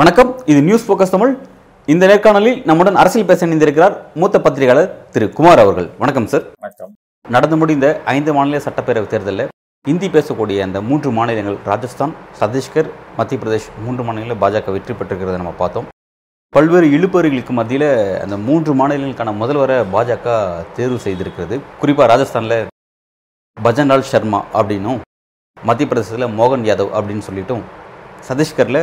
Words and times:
வணக்கம். 0.00 0.30
இது 0.50 0.60
news 0.68 0.86
focus 0.88 1.12
Tamil 1.14 1.32
இந்த 1.92 2.06
நேர்காணலில் 2.10 2.58
நம்முடன் 2.68 2.98
அரசியல் 3.02 3.28
பேச 3.30 3.46
இணைந்திருக்கிறார் 3.46 3.94
மூத்த 4.20 4.40
பத்திரிகையாளர் 4.46 4.90
திரு 5.14 5.28
குமார் 5.38 5.62
அவர்கள். 5.64 5.88
வணக்கம் 6.02 6.28
சார் 6.32 6.44
வணக்கம். 6.64 6.92
நடந்து 7.36 7.58
முடிந்த 7.62 7.86
ஐந்து 8.16 8.32
மாநில 8.38 8.60
சட்டப்பேரவை 8.66 9.10
தேர்தலில் 9.14 9.48
இந்தி 9.94 10.08
பேசக்கூடிய 10.16 10.60
அந்த 10.68 10.80
மூன்று 10.90 11.10
மாநிலங்கள் 11.18 11.58
ராஜஸ்தான் 11.70 12.14
சத்தீஸ்கர் 12.40 12.90
மத்திய 13.16 13.40
பிரதேஷ் 13.42 13.70
மூன்று 13.86 14.04
மாநிலங்களில் 14.08 14.42
பாஜக 14.44 14.72
வெற்றி 14.76 14.94
பெற்றிருக்கிறத 14.94 15.40
நம்ம 15.42 15.54
பார்த்தோம். 15.64 15.88
பல்வேறு 16.54 16.86
இழுபறிகளுக்கு 16.94 17.52
மத்தியில் 17.56 17.90
அந்த 18.22 18.36
மூன்று 18.46 18.70
மாநிலங்களுக்கான 18.78 19.30
முதல்வரை 19.42 19.76
பாஜக 19.92 20.26
தேர்வு 20.76 20.98
செய்திருக்கிறது. 21.04 21.56
குறிப்பாக 21.80 22.06
ராஜஸ்தானில் 22.10 22.66
பஜன்லால் 23.56 24.04
சர்மா 24.10 24.40
அப்படின்னும் 24.58 24.98
மத்திய 25.68 25.86
பிரதேசத்தில் 25.90 26.34
மோகன் 26.40 26.66
யாதவ் 26.68 26.92
அப்படின்னு 26.98 27.26
சொல்லிட்டும் 27.28 27.62
சத்தீஸ்கரில் 28.28 28.80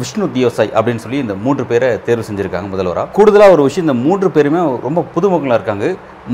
விஷ்ணு 0.00 0.28
தியோசாய் 0.36 0.72
அப்படின்னு 0.76 1.04
சொல்லி 1.04 1.20
இந்த 1.24 1.36
மூன்று 1.44 1.66
பேரை 1.72 1.90
தேர்வு 2.08 2.24
செஞ்சுருக்காங்க 2.28 2.70
முதல்வராக 2.74 3.12
கூடுதலாக 3.18 3.54
ஒரு 3.56 3.68
விஷயம் 3.68 3.86
இந்த 3.86 3.98
மூன்று 4.06 4.30
பேருமே 4.38 4.62
ரொம்ப 4.86 5.04
புதுமுகங்களாக 5.14 5.60
இருக்காங்க. 5.60 5.86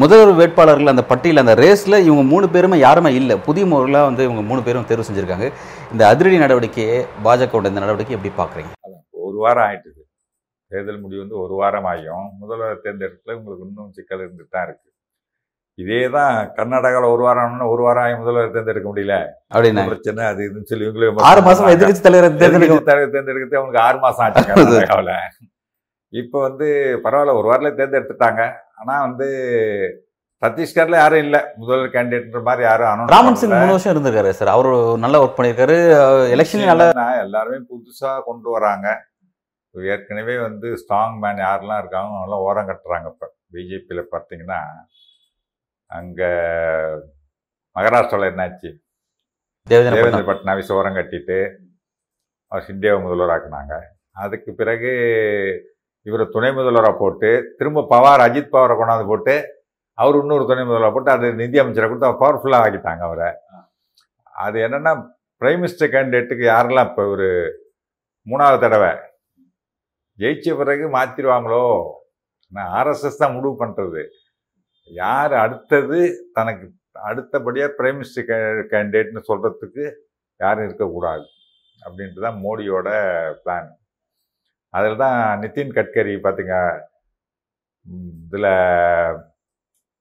முதல்வர் 0.02 0.38
வேட்பாளர்கள் 0.40 0.94
அந்த 0.94 1.06
பட்டியல் 1.10 1.44
அந்த 1.44 1.56
ரேஸில் 1.64 2.02
இவங்க 2.08 2.24
மூணு 2.32 2.48
பேருமே 2.56 2.78
யாருமே 2.86 3.12
இல்லை. 3.20 3.36
புதிய 3.48 3.66
முறைகளாக 3.72 4.10
வந்து 4.10 4.26
இவங்க 4.28 4.44
மூணு 4.52 4.62
பேரும் 4.68 4.88
தேர்வு 4.92 5.08
செஞ்சுருக்காங்க. 5.10 5.48
இந்த 5.94 6.04
அதிரடி 6.12 6.40
நடவடிக்கையை 6.46 7.00
பாஜகவோட 7.26 7.72
இந்த 7.72 7.82
நடவடிக்கை 7.86 8.16
எப்படி 8.18 8.34
பார்க்குறீங்க 8.42 8.72
ஒரு 9.36 9.44
வாரம் 9.46 9.66
ஆயிட்டுது 9.68 10.02
தேர்தல் 10.72 11.02
முடிவு 11.04 11.22
வந்து 11.22 11.36
ஒரு 11.44 11.54
வாரம் 11.62 11.88
ஆகியும் 11.90 12.28
முதல்வர் 12.42 12.84
தேர்ந்தெடுக்கல 12.84 13.34
உங்களுக்கு 13.38 13.66
இன்னும் 13.66 13.94
சிக்கல் 13.96 14.22
இருந்துட்டு 14.24 14.54
தான் 14.56 14.66
இருக்கு. 14.68 14.88
இதே 15.78 16.00
தான் 16.14 16.34
கர்நாடகாவில் 16.56 17.12
ஒரு 17.14 17.22
வாரம் 17.26 17.42
ஆனோம்னா 17.44 17.66
ஒரு 17.72 17.82
வாரம் 17.86 18.04
ஆகி 18.04 18.14
முதல்வர் 18.20 18.54
தேர்ந்தெடுக்க 18.54 18.88
முடியல. 18.90 19.16
அப்படின்னா? 19.54 19.82
பிரச்சனை 19.90 20.22
அது 20.30 20.40
இதுன்னு 20.46 20.70
சொல்லி 20.70 20.86
இவங்களே 20.86 21.10
ஆறு 21.30 21.40
மாதம் 21.48 21.72
எதிர்கட்சி 21.74 22.02
தலைவர் 22.06 22.38
தேர்ந்தெடுக்க 22.42 22.78
தலைவர் 22.90 23.14
தேர்ந்தெடுக்கிறது 23.16 23.58
அவங்களுக்கு 23.60 23.84
ஆறு 23.88 23.98
மாசம் 24.04 24.24
ஆச்சு 24.26 24.44
கர்நாடகாவில். 24.54 25.12
இப்போ 26.12 26.38
வந்து 26.48 26.66
பரவாயில்ல 27.04 27.38
ஒரு 27.40 27.48
வாரத்தில் 27.50 27.78
தேர்ந்தெடுத்துட்டாங்க. 27.80 28.42
ஆனால் 28.80 29.04
வந்து 29.06 29.26
சத்தீஸ்கர்ல 30.42 30.96
யாரும் 31.02 31.22
இல்லை. 31.26 31.40
முதல்வர் 31.60 31.92
கேண்டிடேட்ன்ற 31.94 32.40
மாதிரி 32.48 32.62
யாரும் 32.68 32.90
announce 32.92 33.12
ராமன் 33.14 33.38
சிங். 33.40 33.54
மூணு 33.60 33.74
வருஷம் 33.74 33.92
இருந்திருக்காரு 33.94 34.32
சார். 34.38 34.54
அவர் 34.54 34.68
நல்லா 35.04 35.20
ஒர்க் 35.24 35.38
பண்ணியிருக்காரு. 35.38 35.76
எலெக்ஷன் 36.36 36.70
நல்லா 36.72 36.88
எல்லாருமே 37.26 37.60
புதுசா 37.70 38.10
கொண்டு 38.30 38.48
வராங்க. 38.56 38.86
ஏற்கனவே 39.92 40.34
வந்து 40.38 40.68
ஸ்ட்ராங் 40.80 41.16
மேன் 41.22 41.40
யாரெல்லாம் 41.46 41.80
இருக்காங்க 41.82 42.20
நல்லா 42.22 42.38
ஓரம் 42.46 42.68
கட்டுறாங்க 42.70 43.08
இப்போ. 43.12 43.26
பிஜேபியில் 43.54 44.10
பார்த்தீங்கன்னா 44.12 44.60
அங்க 45.90 46.20
மகாராஷ்டிராவில் 47.76 48.30
என்னாச்சு? 48.30 48.70
தேவேந்திர 49.66 50.22
பட்னாவிஸ். 50.30 50.72
ஓரம் 50.78 50.98
கட்டிட்டு 50.98 51.38
அவர் 52.52 52.66
சிண்டியாவை 52.68 52.98
முதல்வராக்குனாங்க 53.04 53.74
அதுக்கு 54.16 54.50
பிறகு 54.54 54.90
இவரை 56.06 56.24
துணை 56.34 56.50
முதல்வராக 56.52 56.94
போட்டு 56.98 57.30
திரும்ப 57.58 57.86
பவார் 57.92 58.24
அஜித் 58.26 58.54
பவாரை 58.54 58.74
கொண்டாந்து 58.76 59.10
போட்டு 59.10 59.34
அவர் 59.98 60.18
இன்னொரு 60.20 60.44
துணை 60.50 60.62
முதல்வராக 60.64 60.94
போட்டு 60.94 61.10
அது 61.10 61.26
நிதி 61.40 61.58
அமைச்சரை 61.62 61.86
கொடுத்து 61.88 62.08
அவர் 62.08 62.22
பவர்ஃபுல்லாக 62.22 62.64
ஆக்கிட்டாங்க 62.66 63.02
அவரை. 63.08 63.28
அது 64.34 64.56
என்னன்னா 64.66 64.92
பிரைம் 65.42 65.60
மினிஸ்டர் 65.62 65.92
கேண்டிடேட்டுக்கு 65.94 66.44
யாரெல்லாம் 66.50 66.88
இப்போ 66.90 67.04
ஒரு 67.14 67.28
மூணாவது 68.26 68.60
தடவை 68.64 68.90
ஜெயிச்ச 70.18 70.56
பிறகு 70.60 70.84
மாற்றிடுவாங்களோ 70.96 71.64
ஆர்எஸ்எஸ் 72.78 73.22
தான் 73.22 73.34
முடிவு 73.36 73.54
பண்ணுறது 73.62 74.02
யார் 74.90 75.32
அடுத்தது? 75.44 76.00
தனக்கு 76.36 76.66
அடுத்தபடியாக 77.08 77.74
பிரைம் 77.78 77.98
மினிஸ்டர் 78.00 78.60
கேண்டிடேட்னு 78.72 79.22
சொல்கிறதுக்கு 79.30 79.84
யாரும் 80.40 80.66
இருக்கக்கூடாது 80.68 81.24
அப்படின்ட்டு 81.82 82.24
தான் 82.26 82.38
மோடியோட 82.44 82.88
பிளான். 83.42 83.68
அதில் 84.74 85.00
தான் 85.02 85.18
நிதின் 85.42 85.74
கட்கரி 85.78 86.14
பார்த்தீங்க 86.26 86.54
இதில் 88.26 88.50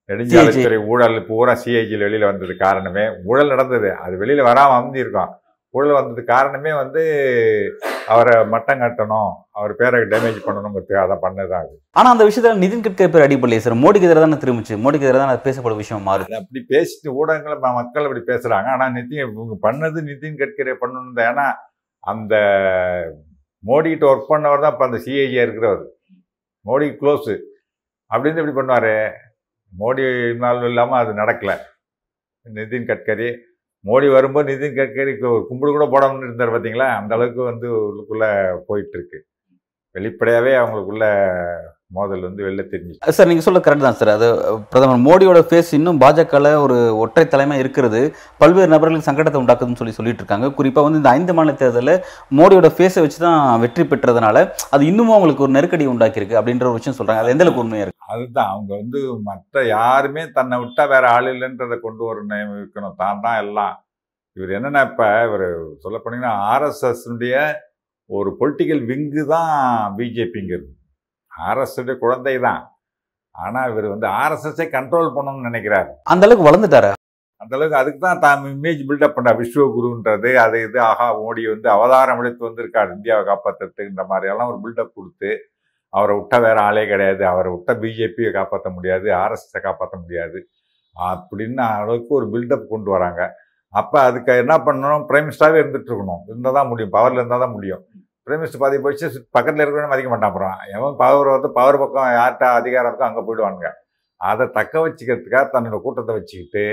நெடுஞ்சாலைத்துறை 0.09 0.79
ஊழல் 0.91 1.17
பூரா 1.29 1.53
சிஐஜியில் 1.63 2.05
வெளியில் 2.07 2.29
வந்தது 2.31 2.53
காரணமே. 2.65 3.05
ஊழல் 3.29 3.53
நடந்தது. 3.53 3.89
அது 4.05 4.15
வெளியில் 4.23 4.47
வராமல் 4.49 4.77
அமைஞ்சிருக்கோம். 4.79 5.31
ஊழல் 5.75 5.97
வந்தது 5.99 6.23
காரணமே 6.33 6.71
வந்து 6.81 7.03
அவரை 8.13 8.33
மட்டம் 8.53 8.81
கட்டணும் 8.81 9.29
அவர் 9.57 9.71
பேரை 9.79 9.99
டேமேஜ் 10.11 10.39
பண்ணணுங்கிறதுக்காக 10.45 11.05
அதை 11.05 11.15
பண்ணதான் 11.23 11.63
அது. 11.65 11.73
ஆனா 11.99 12.07
அந்த 12.13 12.23
விஷயத்துல 12.27 12.59
நிதின் 12.63 12.83
கட்கரி 12.85 13.09
பேர் 13.13 13.25
அடிப்படலையே 13.25 13.61
சார். 13.65 13.75
மோடிக்கு 13.83 14.07
எதிராக 14.07 14.23
தானே 14.25 14.39
திரும்பிச்சு? 14.43 14.75
மோடிக்கு 14.83 15.07
எதிராக 15.07 15.21
தான் 15.23 15.45
பேசப்படும் 15.47 15.81
விஷயம் 15.83 16.05
மாறுது. 16.09 16.35
அப்படி 16.41 16.61
பேசிட்டு 16.73 17.15
ஊடகங்களை 17.19 17.57
மக்கள் 17.79 18.07
அப்படி 18.07 18.23
பேசுறாங்க. 18.31 18.69
ஆனா 18.75 18.87
நிதின் 18.97 19.23
இவங்க 19.25 19.57
பண்ணது 19.67 20.01
நிதின் 20.09 20.39
கட்கரி 20.41 20.75
பண்ணணும் 20.83 21.17
தான். 21.19 21.29
ஏன்னா 21.31 21.47
அந்த 22.03 22.35
மோடிகிட்ட 23.63 24.05
ஒர்க் 24.11 24.31
பண்ணவர் 24.33 24.63
தான் 24.65 24.73
இப்போ 24.75 24.85
அந்த 24.89 24.99
சிஐஜியா 25.05 25.45
இருக்கிறவர். 25.45 25.83
மோடி 26.65 26.87
க்ளோஸு 27.01 27.35
அப்படின்னு 28.11 28.41
எப்படி 28.41 28.57
பண்ணுவாரு? 28.59 28.95
மோடி 29.73 30.03
இன்வால்வ் 30.33 30.69
இல்லாமல் 30.71 31.01
அது 31.01 31.13
நடக்கல. 31.21 31.53
நிதின் 32.45 32.89
கட்கரி 32.91 33.29
மோடி 33.85 34.07
வரும்போது 34.09 34.49
நிதின் 34.49 34.77
கட்கரி 34.77 35.13
கு- 35.17 35.43
கும்பிடு 35.47 35.71
கூட 35.71 35.85
போடாமல் 35.87 36.23
இருந்தார் 36.23 36.53
பார்த்தீங்களா 36.53 36.87
அந்த 36.95 37.11
அளவுக்கு 37.15 37.41
வந்து 37.43 37.67
உள்ளுக்குள்ளே 37.81 38.29
போயிட்டுருக்கு 38.67 39.19
வெளிப்படையாகவே 39.95 40.53
அவங்களுக்குள்ள 40.55 41.05
மோதல் 41.91 42.23
வந்து 42.27 42.41
வெளில 42.45 42.61
தெரிஞ்சு 42.71 43.13
சார் 43.17 43.29
நீங்க 43.29 43.43
சொல்ல 43.45 43.59
கரெக்ட் 43.65 43.85
தான் 43.87 43.97
சார். 43.99 44.11
அது 44.17 44.27
பிரதமர் 44.71 45.03
மோடியோட 45.07 45.39
ஃபேஸ் 45.49 45.69
இன்னும் 45.77 45.99
பாஜகல 46.03 46.51
ஒரு 46.63 46.77
ஒற்றை 47.03 47.23
தலைமை 47.33 47.55
இருக்கிறது. 47.63 47.99
பல்வேறு 48.41 48.71
நபர்களுக்கு 48.73 49.07
சங்கடத்தை 49.09 49.39
உண்டாக்குதுன்னு 49.41 49.79
சொல்லி 49.81 49.95
சொல்லிட்டு 49.97 50.21
இருக்காங்க. 50.23 50.47
குறிப்பா 50.57 50.83
வந்து 50.85 51.01
இந்த 51.01 51.11
ஐந்து 51.17 51.35
மாநில 51.37 51.55
தேர்தலில் 51.61 52.01
மோடியோட 52.39 52.69
ஃபேஸை 52.77 53.01
வச்சு 53.05 53.19
தான் 53.25 53.41
வெற்றி 53.63 53.85
பெற்றதுனால 53.91 54.37
அது 54.75 54.83
இன்னமும் 54.91 55.15
அவங்களுக்கு 55.17 55.45
ஒரு 55.47 55.55
நெருக்கடி 55.57 55.87
உண்டாக்கியிருக்கு 55.93 56.39
அப்படின்ற 56.39 56.67
ஒரு 56.71 56.79
விஷயம் 56.79 56.97
சொல்றாங்க. 56.99 57.23
அது 57.23 57.33
எந்த 57.35 57.45
அளவுக்கு 57.45 57.63
உண்மையா 57.65 57.85
இருக்கு? 57.85 58.01
அதுதான். 58.13 58.51
அவங்க 58.53 58.71
வந்து 58.81 58.99
மற்ற 59.29 59.65
யாருமே 59.75 60.23
தன்னை 60.37 60.57
விட்டா 60.63 60.85
வேற 60.93 61.05
ஆள் 61.15 61.29
இல்லைன்றதை 61.33 61.77
கொண்டு 61.85 62.03
வரணும் 62.09 62.55
இருக்கணும். 62.61 62.97
தான் 63.03 63.23
தான் 63.25 63.39
எல்லாம். 63.45 63.75
இவர் 64.37 64.55
என்னன்னா 64.57 64.81
இப்ப 64.89 65.03
இவர் 65.27 65.47
சொல்ல 65.83 65.97
போனீங்கன்னா 66.03 66.33
ஆர்எஸ்எஸ்னுடைய 66.53 67.35
ஒரு 68.09 68.31
பொலிட்டிக்கல் 68.39 68.81
விங்கு 68.89 69.21
தான் 69.35 69.53
பிஜேபிங்கிறது 69.99 70.67
ஆர்எஸ் 71.49 71.97
குழந்தை 72.03 72.35
தான் 72.47 72.61
ஆனா 73.35 73.65
இவர் 73.71 73.87
வந்து 73.93 74.07
ஆர்எஸ்எஸ்ஸை 74.07 74.67
கண்ட்ரோல் 74.75 75.15
பண்ணணும்னு 75.15 75.47
நினைக்கிறார். 75.49 75.89
அந்த 76.11 76.25
அளவுக்கு 76.25 76.47
வளர்ந்துட்டாரு? 76.49 76.91
அந்த 77.41 77.55
அளவுக்கு 77.55 77.79
அதுக்கு 77.79 77.99
தான் 77.99 78.21
தான் 78.25 78.45
இமேஜ் 78.51 78.81
பில்டப் 78.89 79.15
பண்ண 79.15 79.31
விஸ்வகுருன்றது 79.39 80.29
அது 80.43 80.57
இது 80.67 80.79
ஆஹா 80.81 81.07
மோடி 81.19 81.41
வந்து 81.53 81.69
அவதாரம் 81.69 82.19
எடுத்து 82.21 82.47
வந்திருக்கார். 82.47 82.93
இந்தியாவை 82.97 83.23
காப்பாற்றுறதுன்ற 83.31 84.05
மாதிரி 84.11 84.31
எல்லாம் 84.33 84.51
ஒரு 84.51 84.59
பில்டப் 84.63 84.95
கொடுத்து 84.97 85.31
அவரை 85.93 86.13
விட்டா 86.17 86.37
வேற 86.45 86.61
ஆளே 86.61 86.87
கிடையாது. 86.87 87.27
அவரை 87.27 87.49
விட்டா 87.53 87.73
பிஜேபியை 87.83 88.31
காப்பாற்ற 88.31 88.69
முடியாது 88.69 89.07
ஆர்எஸ்எஸை 89.23 89.61
காப்பாற்ற 89.61 89.97
முடியாது. 89.99 90.39
அப்படின்னு 90.95 91.63
அளவுக்கு 91.79 92.11
ஒரு 92.13 92.27
பில்டப் 92.33 92.71
கொண்டு 92.73 92.91
வராங்க. 92.91 93.21
அப்போ 93.73 94.01
அதுக்கு 94.01 94.31
என்ன 94.43 94.57
பண்ணணும்? 94.57 95.05
பிரைம் 95.09 95.25
மினிஸ்டராகவே 95.27 95.61
இருந்துட்டு 95.63 95.89
இருக்கணும். 95.91 96.21
இருந்தால் 96.27 96.53
தான் 96.53 96.67
முடியும். 96.67 96.89
பவரில் 96.89 97.21
இருந்தால் 97.21 97.39
தான் 97.39 97.51
முடியும். 97.51 97.83
பிரைம் 98.27 98.39
மினிஸ்டர் 98.41 98.61
பாதி 98.63 98.77
போயிடுச்சு 98.83 99.07
பக்கத்தில் 99.35 99.63
இருக்கிறவங்க 99.63 99.91
மதிக்க 99.93 100.09
மாட்டான் 100.11 100.31
அப்புறம். 100.31 100.55
எவன் 100.75 100.95
பவர் 101.01 101.29
வந்து 101.35 101.49
பவர் 101.57 101.81
பக்கம் 101.81 102.11
யார்கிட்ட 102.19 102.45
அதிகாரம் 102.59 102.89
இருக்கோ 102.91 103.07
அங்கே 103.09 103.23
போயிடுவானுங்க. 103.27 103.69
அதை 104.21 104.45
தக்க 104.57 104.73
வச்சுக்கிறதுக்காக 104.85 105.45
தன்னோட 105.55 105.77
கூட்டத்தை 105.85 106.13
வச்சுக்கிட்டு 106.17 106.65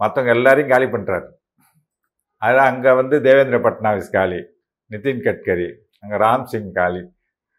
மற்றவங்க 0.00 0.32
எல்லாரையும் 0.36 0.72
காலி 0.72 0.86
பண்ணுறாரு 0.94 1.28
அது 2.42 2.58
அங்கே 2.70 2.90
வந்து 3.00 3.16
தேவேந்திர 3.26 3.58
பட்னாவிஸ் 3.66 4.14
காலி 4.16 4.40
நிதின் 4.90 5.24
கட்கரி 5.26 5.68
அங்கே 6.02 6.18
ராம் 6.24 6.46
சிங் 6.52 6.70
காலி 6.78 7.02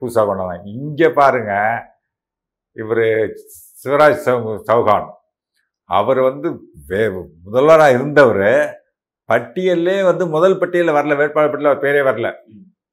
பூசா 0.01 0.21
கொண்டவன். 0.29 0.63
இங்கே 0.75 1.09
பாருங்கள் 1.19 1.81
இவர் 2.75 3.05
சிவராஜ் 3.81 4.23
சௌ 4.25 4.35
சௌகான் 4.69 5.09
அவர் 5.89 6.19
வந்து 6.29 6.47
வே 6.89 7.01
முதல்வராக 7.45 7.95
இருந்தவர் 7.97 8.49
பட்டியல்லே 9.29 9.97
வந்து 10.09 10.23
முதல் 10.35 10.59
பட்டியலில் 10.61 10.97
வரல 10.97 11.15
வேட்பாளர் 11.19 11.51
பட்டியலில் 11.51 11.73
அவர் 11.73 11.85
பேரே 11.85 12.01
வரல. 12.09 12.29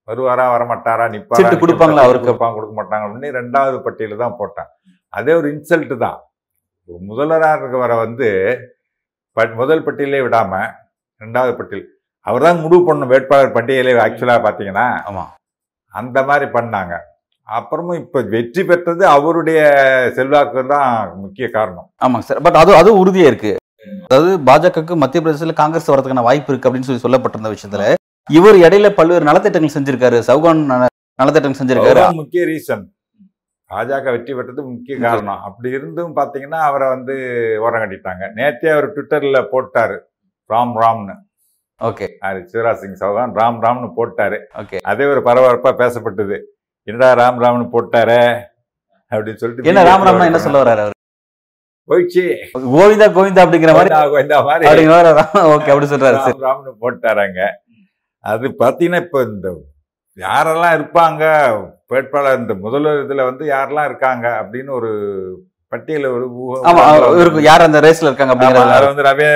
வருவாரா 0.08 0.44
வரமாட்டாரா 0.54 1.06
நிப்பாரா 1.14 1.50
கொடுப்பாங்களா 1.62 2.04
அவருக்கு? 2.06 2.28
கொடுப்பாங்க 2.28 2.56
கொடுக்க 2.58 2.74
மாட்டாங்க 2.78 3.04
அப்படின்னு 3.06 3.30
ரெண்டாவது 3.40 3.78
பட்டியலில் 3.86 4.22
தான் 4.24 4.38
போட்டேன் 4.40 4.68
அதே 5.12 5.32
ஒரு 5.40 5.48
இன்சல்ட் 5.54 5.94
தான். 6.04 6.18
ஒரு 6.88 6.98
முதல்வராக 7.10 7.58
இருக்கவரை 7.60 7.96
வந்து 8.04 8.28
பட் 9.36 9.52
முதல் 9.60 9.84
பட்டியலே 9.86 10.20
விடாம 10.26 10.52
ரெண்டாவது 11.20 11.52
பட்டியல். 11.58 11.86
அவர் 12.26 12.46
தான் 12.46 12.62
முடிவு 12.64 12.82
பண்ணணும் 12.86 13.12
வேட்பாளர் 13.12 13.54
பட்டியலே 13.56 13.92
ஆக்சுவலாக 14.06 14.40
பார்த்தீங்கன்னா. 14.46 14.86
ஆமா. 15.08 15.24
அந்த 15.94 16.18
மாதிரி 16.30 16.46
பண்ணாங்க. 16.56 16.94
அப்புறமும் 17.48 18.00
இப்போ 18.02 18.18
வெற்றி 18.32 18.62
பெற்றது 18.70 19.04
அவருடைய 19.16 19.60
செல்வாக்கு 20.16 20.64
தான் 20.74 20.90
முக்கிய 21.22 21.46
காரணம். 21.56 21.86
ஆமாங்க 22.04 22.26
சார் 22.28 22.42
பட் 22.46 22.58
அது 22.62 22.72
அது 22.80 22.90
உறுதியா 23.02 23.28
இருக்கு. 23.32 23.52
அதாவது 24.08 24.32
பாஜகவுக்கு 24.48 24.94
மத்திய 25.02 25.20
பிரதேசத்தில் 25.22 25.60
காங்கிரஸ் 25.62 25.92
வரதுக்கான 25.92 26.26
வாய்ப்பு 26.28 26.50
இருக்கு 26.52 26.68
அப்படின்னு 26.68 26.88
சொல்லி 26.88 27.04
சொல்லப்பட்டிருந்த 27.04 27.52
விஷயத்துல 27.54 27.84
இவர் 28.28 28.54
இடையில 28.54 28.90
பல்வேறு 28.90 29.24
நலத்திட்டங்கள் 29.24 29.68
செஞ்சிருக்காரு. 29.74 30.22
சவுகான் 30.26 30.64
நல- 30.64 30.86
நலத்திட்டங்கள் 31.22 31.54
செஞ்சிருக்காரு. 31.64 32.12
முக்கிய 32.12 32.46
ரீசன் 32.46 32.84
பாஜக 33.70 34.10
வெற்றி 34.10 34.34
பெற்றது 34.34 34.62
முக்கிய 34.62 34.98
காரணம். 34.98 35.40
அப்படி 35.40 35.70
இருந்தும் 35.70 36.16
பார்த்தீங்கன்னா 36.16 36.54
அவரை 36.54 36.88
வந்து 36.88 37.12
ஓரம் 37.60 37.82
கட்டிட்டாங்க. 37.82 38.30
நேத்தே 38.34 38.70
அவர் 38.70 38.92
ட்விட்டர்ல 38.92 39.46
போட்டாரு. 39.52 39.98
ராம் 40.48 40.72
ராம்னு. 40.74 41.14
ஓகே. 41.82 42.08
யாரு? 42.20 42.48
சிவராஜ் 42.52 42.74
சிங் 42.74 43.08
சௌகான் 43.08 43.32
ராம் 43.34 43.58
ராம்னு 43.60 43.90
போட்டாரு. 43.96 44.38
ஓகே. 44.54 44.78
அதே 44.80 45.04
ஒரு 45.04 45.20
பரபரப்பா 45.20 45.66
பேசப்பட்டது. 45.66 46.40
என்னடா 46.82 47.14
ராம் 47.14 47.40
ராம்னு 47.40 47.68
போட்டாரே? 47.72 48.42
அப்படின்னு 49.10 49.34
சொல்லிட்டு 49.34 49.68
என்ன 49.68 49.82
ராமராம்னா 49.82 50.24
என்ன 50.24 50.38
சொல்ல 50.38 50.62
வர்றாரு 50.62 50.78
அவர்? 50.78 50.90
போயிடுச்சு. 51.88 52.34
கோவிந்தா 52.54 53.12
கோவிந்தா 53.12 53.40
அப்படிங்கிற 53.40 53.72
மாதிரி 53.72 53.94
கோவிந்தா, 53.94 54.44
மாதிரி. 54.44 54.86
ஓகே 54.86 55.58
அப்படி 55.58 55.86
சொல்றாரு. 55.86 56.34
ராம் 56.34 56.44
ராம்னு 56.44 56.72
போட்டாராங்க 56.80 57.48
அது 58.28 58.46
பார்த்தீங்கன்னா 58.58 59.02
இப்போ 59.02 59.20
இந்த 59.28 59.48
யாரெல்லாம் 60.18 60.74
இருப்பாங்க? 60.76 61.22
வேட்பாளர் 61.86 62.38
இந்த 62.38 62.54
முதல்வர் 62.62 63.02
இதுல 63.04 63.24
வந்து 63.24 63.44
யாரெல்லாம் 63.46 63.84
இருக்காங்க? 63.84 64.26
அப்படின்னு 64.40 64.70
ஒரு 64.70 64.90
பட்டியல 65.72 66.08
ஒரு 66.10 66.26
யார் 67.42 67.66
அந்த 67.66 67.80
ரேஸ்ல 67.80 68.08
இருக்காங்க 68.08 68.34
அதுல 68.72 68.88
வந்து 68.88 69.02
ரவே 69.02 69.28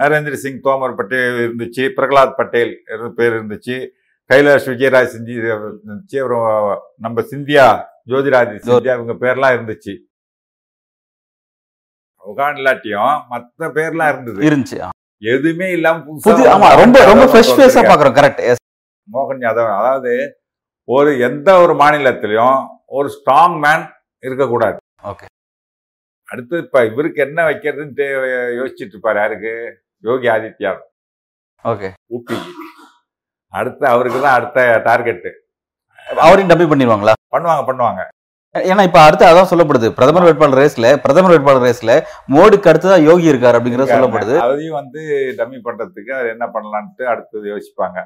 நரேந்திர 0.00 0.36
சிங் 0.36 0.60
தோமர் 0.64 0.96
பட்டேல் 0.96 1.38
இருந்துச்சு 1.44 1.84
பிரகலாத் 1.96 2.36
பட்டேல் 2.36 2.72
பேர் 3.16 3.36
இருந்துச்சு 3.36 3.76
கைலாஷ் 4.30 4.68
விஜயராஜ் 4.70 5.12
சிந்தி 5.14 5.34
இருந்துச்சு 5.40 6.16
அப்புறம் 6.22 6.46
நம்ம 6.98 7.24
சிந்தியா 7.30 7.66
ஜோதிராஜ் 8.08 8.54
சிந்தியா 8.64 8.94
இவங்க 8.94 9.14
பேர்லாம் 9.20 9.54
இருந்துச்சு. 9.56 9.94
உகான் 12.22 12.56
இல்லாட்டியும் 12.56 13.18
மத்த 13.30 13.68
பேர்லாம் 13.76 14.10
இருந்தது. 14.12 14.40
இருந்துச்சு. 14.48 14.78
எதுவுமே 15.22 15.68
இல்லாம 15.76 16.16
புது 16.24 16.42
ஆமா 16.54 16.68
ரொம்ப 16.80 16.96
ரொம்ப 17.10 17.24
ஃப்ரெஷ் 17.30 17.52
ஃபேஸா. 17.56 17.82
பாக்குறோம் 17.90 18.16
கரெக்ட் 18.18 18.42
மோகன் 19.08 19.44
யாதவ் 19.46 19.70
அதாவது 19.78 20.12
ஒரு 20.88 21.10
எந்த 21.28 21.48
ஒரு 21.62 21.74
மாநிலத்திலையும் 21.82 22.58
ஒரு 22.96 23.08
ஸ்ட்ராங் 23.14 23.56
மேன் 23.64 23.84
இருக்கக்கூடாது. 24.22 24.78
Okay. 25.10 25.28
அடுத்து 26.28 26.54
இப்ப 26.64 26.78
இவருக்கு 26.90 27.20
என்ன 27.26 27.38
வைக்கிறதுன்னு 27.48 28.06
யோசிச்சுட்டு 28.58 28.94
இருப்பாரு 28.94 29.18
யாருக்கு? 29.22 29.52
யோகி 30.04 30.26
ஆதித்யா 30.34 30.72
ஓகே 31.64 31.88
ஊபிக்கு 32.14 32.52
அடுத்து 33.52 33.84
அவருக்கு 33.92 34.18
தான் 34.24 34.36
அடுத்த 34.38 34.60
டார்கெட் 34.88 35.28
அவரையும் 36.24 36.50
டம்மி 36.50 36.66
பண்ணிடுவாங்களா? 36.70 37.14
பண்ணுவாங்க 37.34 37.62
பண்ணுவாங்க. 37.70 38.02
ஏன்னா 38.70 38.82
இப்ப 38.88 39.00
அடுத்து 39.06 39.24
அதான் 39.30 39.50
சொல்லப்படுது. 39.52 39.88
பிரதமர் 39.98 40.26
வேட்பாளர் 40.26 40.60
ரேஸ்ல 40.60 40.88
பிரதமர் 41.04 41.32
வேட்பாளர் 41.34 41.66
ரேஸ்ல 41.66 41.94
மோடிக்கு 42.34 42.70
அடுத்துதான் 42.70 43.06
யோகி 43.08 43.26
இருக்காரு 43.32 43.58
அப்படிங்கறது 43.58 43.94
சொல்லப்படுது. 43.94 44.36
அதையும் 44.44 44.78
வந்து 44.80 45.00
டம்மி 45.40 45.58
பண்றதுக்கு 45.66 46.12
அவர் 46.18 46.32
என்ன 46.34 46.46
பண்ணலான்ட்டு 46.54 47.04
அடுத்தது 47.14 47.46
யோசிப்பாங்க. 47.54 47.98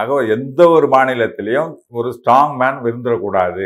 ஆக 0.00 0.18
எந்த 0.36 0.60
ஒரு 0.76 0.86
மாநிலத்திலையும் 0.96 1.70
ஒரு 2.00 2.10
ஸ்ட்ராங் 2.18 2.56
மேன் 2.62 2.78
விருந்துடக்கூடாது 2.86 3.64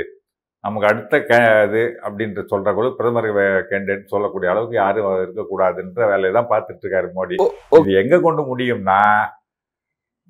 நமக்கு 0.64 0.88
அடுத்த 0.90 1.16
கே 1.28 1.38
இது 1.66 1.82
அப்படின்ற 2.06 2.40
சொல்ற 2.52 2.68
கூட 2.76 2.86
பிரதமர் 2.98 3.28
கேண்டிடேட் 3.70 4.12
சொல்லக்கூடிய 4.14 4.48
அளவுக்கு 4.52 4.76
யாரும் 4.80 5.06
இருக்கக்கூடாதுன்ற 5.24 6.08
வேலையை 6.12 6.32
தான் 6.36 6.48
பார்த்துட்டு 6.52 6.82
இருக்காரு 6.84 7.08
மோடி. 7.18 7.36
இது 7.80 7.92
எங்க 8.02 8.16
கொண்டு 8.24 8.42
முடியும்னா 8.50 9.00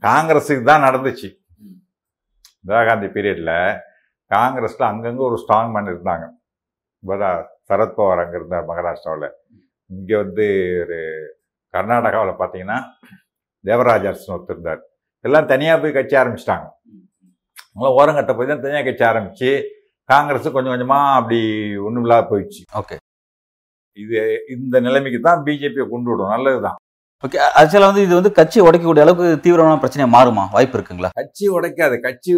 காங்கிரஸுக்கு 0.03 0.65
தான் 0.71 0.87
நடந்துச்சு. 0.87 1.29
இந்திரா 2.65 2.83
காந்தி 2.89 3.09
பீரியட்ல 3.15 3.53
காங்கிரஸ்ல 4.31 4.85
அங்கங்க 4.93 5.23
ஒரு 5.31 5.37
ஸ்ட்ராங் 5.43 5.73
மேன் 5.75 5.93
இருந்தாங்க. 5.95 6.25
இப்போதான் 7.03 7.39
சரத்பவார் 7.69 8.23
அங்க 8.25 8.37
இருந்தார் 8.41 8.69
மகாராஷ்டிராவில். 8.71 9.29
இங்க 9.91 10.13
வந்து 10.25 10.47
ஒரு 10.83 10.99
கர்நாடகாவில் 11.75 12.41
பார்த்தீங்கன்னா 12.41 12.79
தேவராஜ் 13.69 14.09
அரசன் 14.11 14.35
ஒருத்தர் 14.37 14.57
இருந்தார். 14.57 14.83
எல்லாம் 15.25 15.51
தனியாக 15.53 15.81
போய் 15.83 15.97
கட்சி 15.99 16.17
ஆரம்பிச்சிட்டாங்க. 16.23 16.67
அவங்களாம் 17.73 17.97
ஓரங்கட்ட 18.01 18.33
போய் 18.37 18.51
தான் 18.51 18.65
தனியாக 18.67 18.87
கட்சி 18.89 19.05
ஆரம்பிச்சு 19.11 19.51
காங்கிரஸ் 20.13 20.55
கொஞ்சம் 20.57 20.75
கொஞ்சமாக 20.75 21.17
அப்படி 21.19 21.41
ஒன்றும் 21.87 22.05
இல்லாத 22.07 22.25
போயிடுச்சு. 22.31 22.63
ஓகே. 22.81 22.97
இது 24.03 24.19
இந்த 24.55 24.77
நிலைமைக்கு 24.87 25.21
தான் 25.29 25.43
பிஜேபியை 25.47 25.87
கொண்டு 25.93 26.11
விடும். 26.11 26.33
நல்லது 26.35 26.61
தான் 26.67 26.79
ஓகே 27.25 27.39
ஆக்சுவலா 27.59 27.87
வந்து 27.91 28.03
இது 28.07 28.15
வந்து 28.19 28.31
கட்சி 28.39 28.59
உடைக்கக்கூடிய 28.67 29.05
அளவுக்கு 29.05 29.27
தீவிரமான 29.45 29.77
பிரச்சனையா 29.83 30.09
மாறுமா? 30.15 30.43
வாய்ப்பு 30.55 30.77
இருக்குங்களா? 30.79 31.11
கட்சி 31.21 31.45
உடைக்காது. 31.57 31.97
கட்சி 32.07 32.33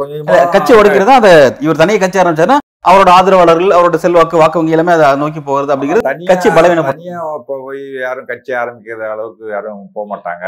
கொஞ்சம் 0.00 0.52
கட்சி 0.54 0.72
உடைக்கிறது 0.80 1.12
அதை 1.20 1.32
இவர் 1.64 1.80
தனியாக 1.80 2.02
கட்சி 2.02 2.20
ஆரம்பிச்சாருன்னா 2.22 2.58
அவரோட 2.90 3.10
ஆதரவாளர்கள் 3.16 3.74
அவரோட 3.76 3.96
செல்வாக்கு 4.04 4.36
வாக்கு 4.42 4.58
வங்கி 4.60 4.74
எல்லாமே 4.76 4.94
அதை 4.96 5.08
நோக்கி 5.22 5.40
போகிறது 5.48 5.72
அப்படிங்கிறது 5.74 6.28
கட்சி 6.30 6.48
பலவீனப்படும். 6.58 7.00
தனியா 7.00 7.18
இப்போ 7.40 7.56
போய் 7.66 7.82
யாரும் 8.04 8.28
கட்சி 8.30 8.52
ஆரம்பிக்கிற 8.62 9.10
அளவுக்கு 9.14 9.44
யாரும் 9.56 9.82
போக 9.96 10.06
மாட்டாங்க. 10.12 10.44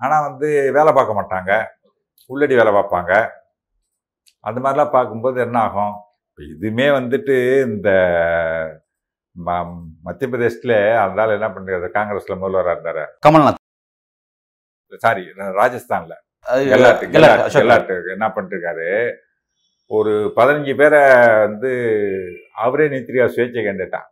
ஆனா 0.00 0.16
வந்து 0.28 0.48
வேலை 0.78 0.90
பார்க்க 0.98 1.18
மாட்டாங்க. 1.20 1.52
உள்ளடி 2.30 2.54
வேலை 2.60 2.72
பார்ப்பாங்க. 2.78 3.12
அந்த 4.48 4.58
மாதிரிலாம் 4.64 4.94
பார்க்கும்போது 4.96 5.38
என்ன 5.46 5.58
ஆகும்? 5.66 5.94
இதுமே 6.38 6.86
வந்துட்டு 6.98 7.36
இந்த 7.68 7.88
மத்திய 9.36 10.36
பிரதேசத்துல 10.36 10.96
அதனால 10.96 11.32
என்ன 11.32 11.48
பண்றது 11.48 11.88
காங்கிரஸ்ல 11.94 12.38
முதல்வராக 12.38 12.74
இருந்தாரு. 12.74 13.04
கமல்நாத். 13.28 13.60
சாரி 14.96 15.22
ராஜஸ்தான்ல. 15.36 16.14
என்ன 18.12 18.28
பண்ணிருக்காரு? 18.36 19.12
ஒரு 19.86 20.32
பதினஞ்சு 20.36 20.76
பேரை 20.76 21.00
வந்து 21.38 21.72
அவரே 22.54 22.88
நிறுத்திரியா 22.88 23.26
சுயேட்சை 23.26 23.62
கேண்டுட்டான். 23.66 24.08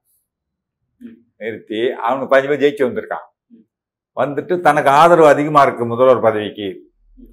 நிறுத்தி 1.36 1.90
அவனுக்கு 1.90 2.36
பதினஞ்சு 2.36 2.58
பேர் 2.58 2.62
ஜெயிச்சு 2.62 2.90
வந்திருக்கான். 2.90 3.26
வந்துட்டு 4.20 4.60
தனக்கு 4.60 4.90
ஆதரவு 4.90 5.28
அதிகமா 5.28 5.62
இருக்கு 5.62 5.84
முதல்வர் 5.84 6.22
பதவிக்கு 6.22 6.68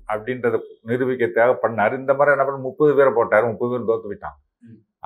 அப்படின்றத 0.07 0.59
நிரூபிக்கிறதுக்காக 0.87 1.55
பண்ணாரு. 1.61 1.97
இந்த 1.97 2.13
மாதிரி 2.13 2.35
என்ன 2.37 2.45
பண்ண 2.45 2.59
முப்பது 2.67 2.95
பேரை 2.95 3.11
போட்டாரு. 3.11 3.45
முப்பது 3.51 3.85
பேர் 3.85 3.87
தோத்து 3.87 4.07
விட்டான் 4.07 4.37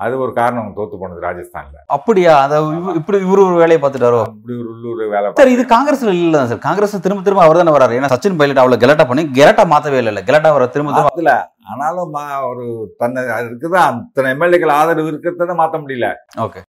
அது 0.02 0.14
ஒரு 0.22 0.32
காரணம் 0.38 0.70
தோத்து 0.76 0.96
போனது 1.00 1.20
ராஜஸ்தான்ல. 1.24 1.76
அப்படியா? 1.96 2.32
அதை 2.44 2.56
இப்படி 3.00 3.18
இவரு 3.26 3.42
ஒரு 3.48 3.56
வேலையை 3.60 3.78
பார்த்துட்டாரோ? 3.82 4.20
அப்படி 4.28 4.54
ஒரு 4.60 4.68
உள்ளூர் 4.72 5.02
வேலை 5.12 5.28
சார் 5.38 5.52
இது 5.54 5.64
காங்கிரஸ்ல 5.74 6.14
இல்ல 6.22 6.40
சார். 6.52 6.62
காங்கிரஸ் 6.66 6.94
திரும்ப 7.04 7.22
திரும்ப 7.26 7.44
அவர் 7.44 7.60
தானே 7.60 7.74
வராரு. 7.76 7.96
ஏன்னா 7.98 8.10
சச்சின் 8.12 8.38
பைலட் 8.40 8.60
அவ்வளவு 8.62 8.82
கெலட்டா 8.84 9.06
பண்ணி 9.10 9.24
கெலட்டா 9.38 9.64
மாத்தவே 9.72 10.00
இல்லை 10.02 10.24
கெலட்டா 10.30 10.52
வர 10.56 10.66
திரும்ப 10.76 10.92
திரும்ப 10.92 11.08
மாத்தல. 11.08 11.34
ஆனாலும் 11.72 12.18
ஒரு 12.50 12.64
தன்னை 13.02 13.22
இருக்குதான் 13.46 13.88
அத்தனை 13.90 14.32
எம்எல்ஏக்கள் 14.36 14.76
ஆதரவு 14.80 15.10
இருக்கிறத 15.12 15.56
மாத்த 15.62 15.82
முடியல. 15.84 16.08
ஓகே. 16.46 16.62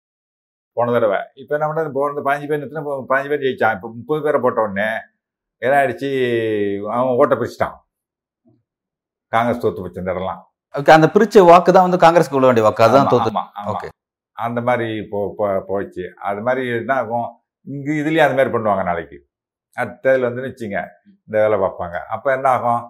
போன 0.78 0.94
தடவை. 0.94 1.20
இப்போ 1.42 1.54
என்ன 1.58 1.68
பண்ணுறது 1.68 2.06
வந்து 2.08 2.26
பதினஞ்சு 2.28 2.50
பேர் 2.50 2.62
நிறுத்தினா 2.62 2.86
பதினஞ்சு 3.12 3.32
பேர் 3.34 3.46
ஜெயிச்சான். 3.46 3.76
இப்போ 3.78 3.90
முப்பது 3.98 4.22
பேரை 4.26 4.40
போட்ட 4.46 4.68
உடனே 4.68 4.90
என்ன 5.62 5.76
ஆயிடுச்சு 5.82 6.10
அவன் 6.96 7.18
ஓட்டை 7.22 7.38
பிரிச்சிட்டான். 7.40 7.76
காங்கிரஸ் 9.34 9.64
தோத்து 9.64 9.84
போச்சு 9.84 10.02
இடம்லாம். 10.02 10.42
ஓகே 10.76 10.92
அந்த 10.92 11.08
பிரிச்ச 11.14 11.46
வாக்கு 11.46 11.72
தான் 11.72 11.88
வந்து 11.88 12.00
காங்கிரஸ்க்கு 12.06 12.38
உள்ள 12.38 12.48
வேண்டிய 12.48 12.66
வாக்கு. 12.66 12.84
அதுதான் 12.84 13.06
ஆமா, 13.06 13.12
தோத்து 13.14 13.32
ஆமா, 13.32 13.44
ஆமா. 13.60 13.70
ஓகே 13.72 13.88
அந்த 14.38 14.60
மாதிரி 14.62 14.88
போ 15.12 15.20
போச்சு. 15.68 16.06
அது 16.30 16.42
மாதிரி 16.42 16.64
என்ன 16.80 16.94
ஆகும். 16.94 17.28
இங்கே 17.68 17.94
இதுலேயும் 18.02 18.26
அது 18.28 18.38
மாதிரி 18.38 18.54
பண்ணுவாங்க 18.56 18.84
நாளைக்கு. 18.84 19.18
அடுத்ததில் 19.78 20.28
வந்து 20.30 20.42
வச்சுங்க 20.42 20.78
இந்த 21.26 21.36
வேலை 21.44 21.58
பார்ப்பாங்க. 21.60 21.98
அப்போ 22.08 22.28
என்ன 22.34 22.50
ஆகும்? 22.50 22.82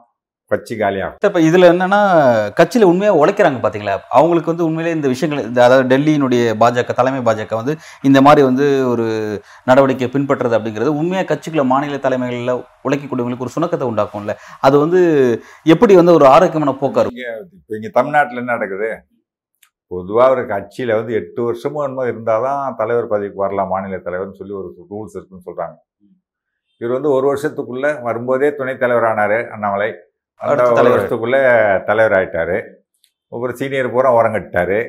கட்சி 0.51 0.73
காலியாகும். 0.81 1.19
இப்ப 1.27 1.39
இதுல 1.47 1.69
என்னன்னா 1.73 1.99
கட்சியில 2.59 2.87
உண்மையா 2.91 3.11
உழைக்கிறாங்க 3.21 3.59
பாத்தீங்களா? 3.63 3.95
அவங்களுக்கு 4.17 4.51
வந்து 4.51 4.65
உண்மையிலே 4.67 4.91
இந்த 4.97 5.07
விஷயங்கள் 5.13 5.41
இந்த 5.49 5.59
அதாவது 5.67 5.85
டெல்லியினுடைய 5.93 6.43
பாஜக 6.63 6.93
தலைமை 6.99 7.21
பாஜக 7.27 7.55
வந்து 7.61 7.73
இந்த 8.09 8.19
மாதிரி 8.27 8.43
வந்து 8.49 8.65
ஒரு 8.91 9.05
நடவடிக்கை 9.69 10.09
பின்பற்றுறது 10.15 10.57
அப்படிங்கிறது 10.57 10.93
உண்மையா 11.01 11.23
கட்சிக்குள்ள 11.31 11.65
மாநில 11.73 11.99
தலைமைகளில் 12.05 12.53
உழைக்கக்கூடியவங்களுக்கு 12.87 13.47
ஒரு 13.47 13.55
சுணக்கத்தை 13.57 13.87
உண்டாக்கும்ல. 13.91 14.35
அது 14.67 14.75
வந்து 14.83 15.01
எப்படி 15.75 15.95
வந்து 16.01 16.15
ஒரு 16.19 16.27
ஆரோக்கியமான 16.35 16.75
போக்கா 16.83 17.01
இருக்கும்? 17.03 17.41
இப்போ 17.59 17.75
இங்கே 17.79 17.91
தமிழ்நாட்டில் 17.99 18.41
என்ன 18.43 18.55
நடக்குது? 18.57 18.89
பொதுவாக 19.91 20.33
ஒரு 20.35 20.43
கட்சியில் 20.53 20.97
வந்து 20.99 21.11
எட்டு 21.21 21.41
வருஷமும் 21.47 21.83
என்னமோ 21.87 22.05
இருந்தால் 22.11 22.45
தான் 22.47 22.77
தலைவர் 22.79 23.11
பதவிக்கு 23.11 23.43
வரலாம் 23.43 23.71
மாநில 23.73 23.97
தலைவர்னு 24.07 24.39
சொல்லி 24.39 24.53
ஒரு 24.61 24.69
ரூல்ஸ் 24.93 25.15
இருக்குன்னு 25.17 25.47
சொல்கிறாங்க 25.49 25.75
இவர் 26.81 26.97
வந்து 26.97 27.11
ஒரு 27.17 27.25
வருஷத்துக்குள்ள 27.31 27.87
வரும்போதே 28.05 28.47
துணைத் 28.57 28.81
தலைவரானாரு 28.81 29.37
அண்ணாமலை. 29.53 29.89
அடுத்த. 30.41 30.79
வருஷத்துக்குள்ள 30.87 31.37
தலைவர் 31.89 32.15
ஆயிட்டாரு 32.19 32.57
ஒவ்வொரு 33.31 33.53
சீனியர் 33.59 33.93
பூரா 33.93 34.09
உரங்கட்டாரு 34.17 34.79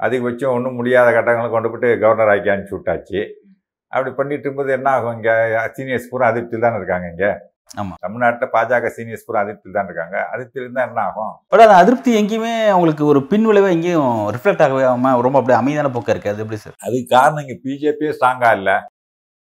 அதிகபட்சம் 0.00 0.54
ஒன்றும் 0.56 0.78
முடியாத 0.80 1.08
கட்டங்களை 1.16 1.48
கொண்டு 1.50 1.70
போட்டு 1.70 1.88
கவர்னர் 2.02 2.32
ஆக்கி 2.32 2.52
அனுப்பிச்சி 2.52 2.76
விட்டாச்சு. 2.76 3.20
அப்படி 3.92 4.10
பண்ணிட்டு 4.18 4.44
இருக்கும்போது 4.44 4.76
என்ன 4.76 4.88
ஆகும் 4.96 5.16
இங்கே? 5.16 5.34
சீனியர்ஸ் 5.76 6.10
பூரா 6.12 6.28
அதிருப்தியில் 6.30 6.64
தானே 6.66 6.78
இருக்காங்க 6.80 7.06
இங்கே? 7.12 7.30
ஆமா. 7.80 7.94
தமிழ்நாட்டில் 8.04 8.50
பாஜக 8.54 8.88
சீனியர்ஸ் 8.96 9.26
பூரா 9.26 9.42
அதிருப்தியில் 9.44 9.76
தான் 9.76 9.88
இருக்காங்க. 9.88 10.16
அதிருப்தியில் 10.32 10.64
இருந்தால் 10.66 10.88
என்ன 10.88 11.02
ஆகும்? 11.08 11.32
பட் 11.52 11.64
அந்த 11.66 11.76
அதிருப்தி 11.82 12.12
எங்கேயுமே 12.20 12.54
அவங்களுக்கு 12.72 13.04
ஒரு 13.12 13.20
பின் 13.30 13.46
விளைவை 13.50 13.70
எங்கேயும் 13.76 14.16
ரிஃப்ளெக்ட் 14.36 14.64
ஆகாம 14.66 15.12
ரொம்ப 15.26 15.38
அப்படியே 15.40 15.60
அமைதியான 15.60 15.92
போக்கா 15.96 16.14
இருக்கு. 16.14 16.32
அது 16.32 16.44
எப்படி 16.44 16.60
சார் 16.64 16.76
அதுக்கு 16.86 17.08
காரணம் 17.16 17.44
இங்கே 17.44 17.58
பிஜேபியே 17.66 18.12
ஸ்ட்ராங்காக 18.18 18.58
இல்லை. 18.60 18.76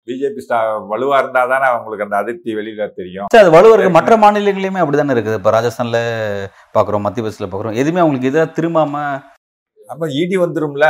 பிஜேபி 0.08 0.42
ஸ்டா 0.44 0.58
வலுவாக 0.92 1.20
இருந்தால் 1.22 1.52
தானே 1.52 1.66
அவங்களுக்கு 1.72 2.06
அந்த 2.06 2.16
அதிருப்தி 2.22 2.50
வெளியில் 2.58 2.94
தெரியும். 3.00 3.28
சார் 3.32 3.44
அது 3.44 3.54
வலுவா 3.56 3.90
மற்ற 3.98 4.16
மாநிலங்களையுமே 4.24 4.82
அப்படிதானே 4.82 5.14
இருக்குது. 5.16 5.38
இப்போ 5.40 5.52
ராஜஸ்தான்ல 5.56 6.00
பாக்குறோம் 6.76 7.04
மத்திய 7.06 7.24
பிரதேசல 7.24 7.48
பாக்குறோம். 7.52 7.76
எதுவுமே 7.82 8.02
அவங்களுக்கு 8.04 8.30
எதிராக 8.32 8.56
திரும்பாம 8.58 9.02
அப்போ 9.92 10.06
இடி 10.22 10.36
வந்துரும்ல. 10.44 10.86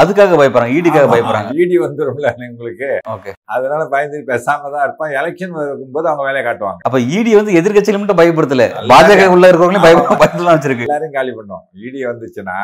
அதுக்காக 0.00 0.36
பயப்படுறாங்க 0.40 0.76
ஈடுக்காக 0.78 1.06
பயப்படுறாங்க. 1.12 1.50
இடி 1.62 1.76
வந்துரும்ல 1.84 2.28
உங்களுக்கு 2.48 2.88
ஓகே. 3.14 3.30
அதனால 3.54 3.82
பயந்து 3.94 4.18
பேசாம 4.30 4.70
தான் 4.74 4.84
இருப்பான் 4.86 5.12
எலெக்ஷன் 5.20 5.52
வரும்போது 5.56 6.08
அவங்க 6.10 6.24
வேலையை 6.28 6.44
காட்டுவாங்க. 6.46 6.80
அப்ப 6.88 7.00
இடி 7.16 7.32
வந்து 7.38 7.56
எதிர்கட்சியில 7.60 8.00
மட்டும் 8.02 8.20
பயப்படுத்தல. 8.20 8.66
பாஜக 8.92 9.26
உள்ள 9.34 9.50
இருக்கிறவங்களையும் 9.50 9.86
பய 9.86 9.96
பயப்படலாம் 10.22 10.56
வச்சிருக்கு. 10.56 10.88
எல்லாரும் 10.88 11.16
காலி 11.18 11.34
பண்ணுவோம். 11.38 11.66
இடி 11.86 12.00
வந்துச்சுன்னா 12.10 12.56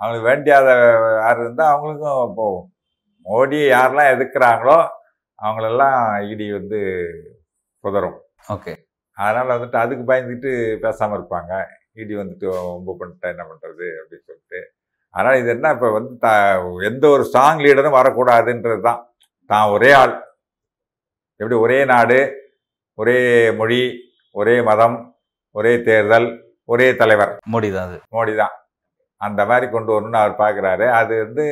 அவங்களுக்கு 0.00 0.28
வேண்டியாத 0.30 0.68
யார் 1.24 1.42
இருந்தால் 1.44 1.72
அவங்களுக்கும் 1.72 2.36
போகும் 2.40 2.68
மோடியை 3.26 3.66
யாரெல்லாம் 3.74 4.12
எதிர்க்கிறாங்களோ 4.14 4.78
அவங்களெல்லாம் 5.38 5.98
இடி 6.32 6.46
வந்து 6.58 6.78
குதறும். 7.84 8.18
ஓகே. 8.54 8.72
அதனால் 9.18 9.54
வந்துட்டு 9.54 9.78
அதுக்கு 9.84 10.04
பயந்துட்டு 10.10 10.50
பேசாமல் 10.84 11.16
இருப்பாங்க. 11.18 11.52
இடி 12.00 12.14
வந்துட்டு 12.20 12.46
ரொம்ப 12.74 12.90
பண்ணிட்டா 13.00 13.26
என்ன 13.34 13.44
பண்ணுறது 13.48 13.86
அப்படின்னு 14.00 14.26
சொல்லிட்டு. 14.28 14.60
அதனால் 15.14 15.40
இது 15.40 15.50
என்ன 15.56 15.72
இப்போ 15.76 15.88
வந்து 15.96 16.12
த 16.24 16.28
எந்த 16.90 17.04
ஒரு 17.14 17.22
ஸ்ட்ராங் 17.28 17.62
லீடரும் 17.64 17.98
வரக்கூடாதுன்றது 17.98 18.82
தான். 18.88 19.00
தான் 19.50 19.72
ஒரே 19.74 19.90
ஆள். 20.02 20.14
எப்படி 21.40 21.56
ஒரே 21.64 21.78
நாடு 21.92 22.20
ஒரே 22.98 23.18
மொழி 23.60 23.82
ஒரே 24.34 24.56
மதம் 24.70 24.96
ஒரே 25.54 25.72
தேர்தல் 25.88 26.28
ஒரே 26.72 26.88
தலைவர். 27.00 27.32
மோடி 27.52 27.68
தான் 27.76 27.88
அது. 27.88 27.98
மோடி 28.14 28.34
தான் 28.42 28.54
அந்த 29.20 29.40
மாதிரி 29.50 29.66
கொண்டு 29.74 29.90
வரணும்னு 29.94 30.20
அவர் 30.22 30.40
பார்க்குறாரு 30.42 30.86
அது 31.00 31.14
வந்து 31.24 31.44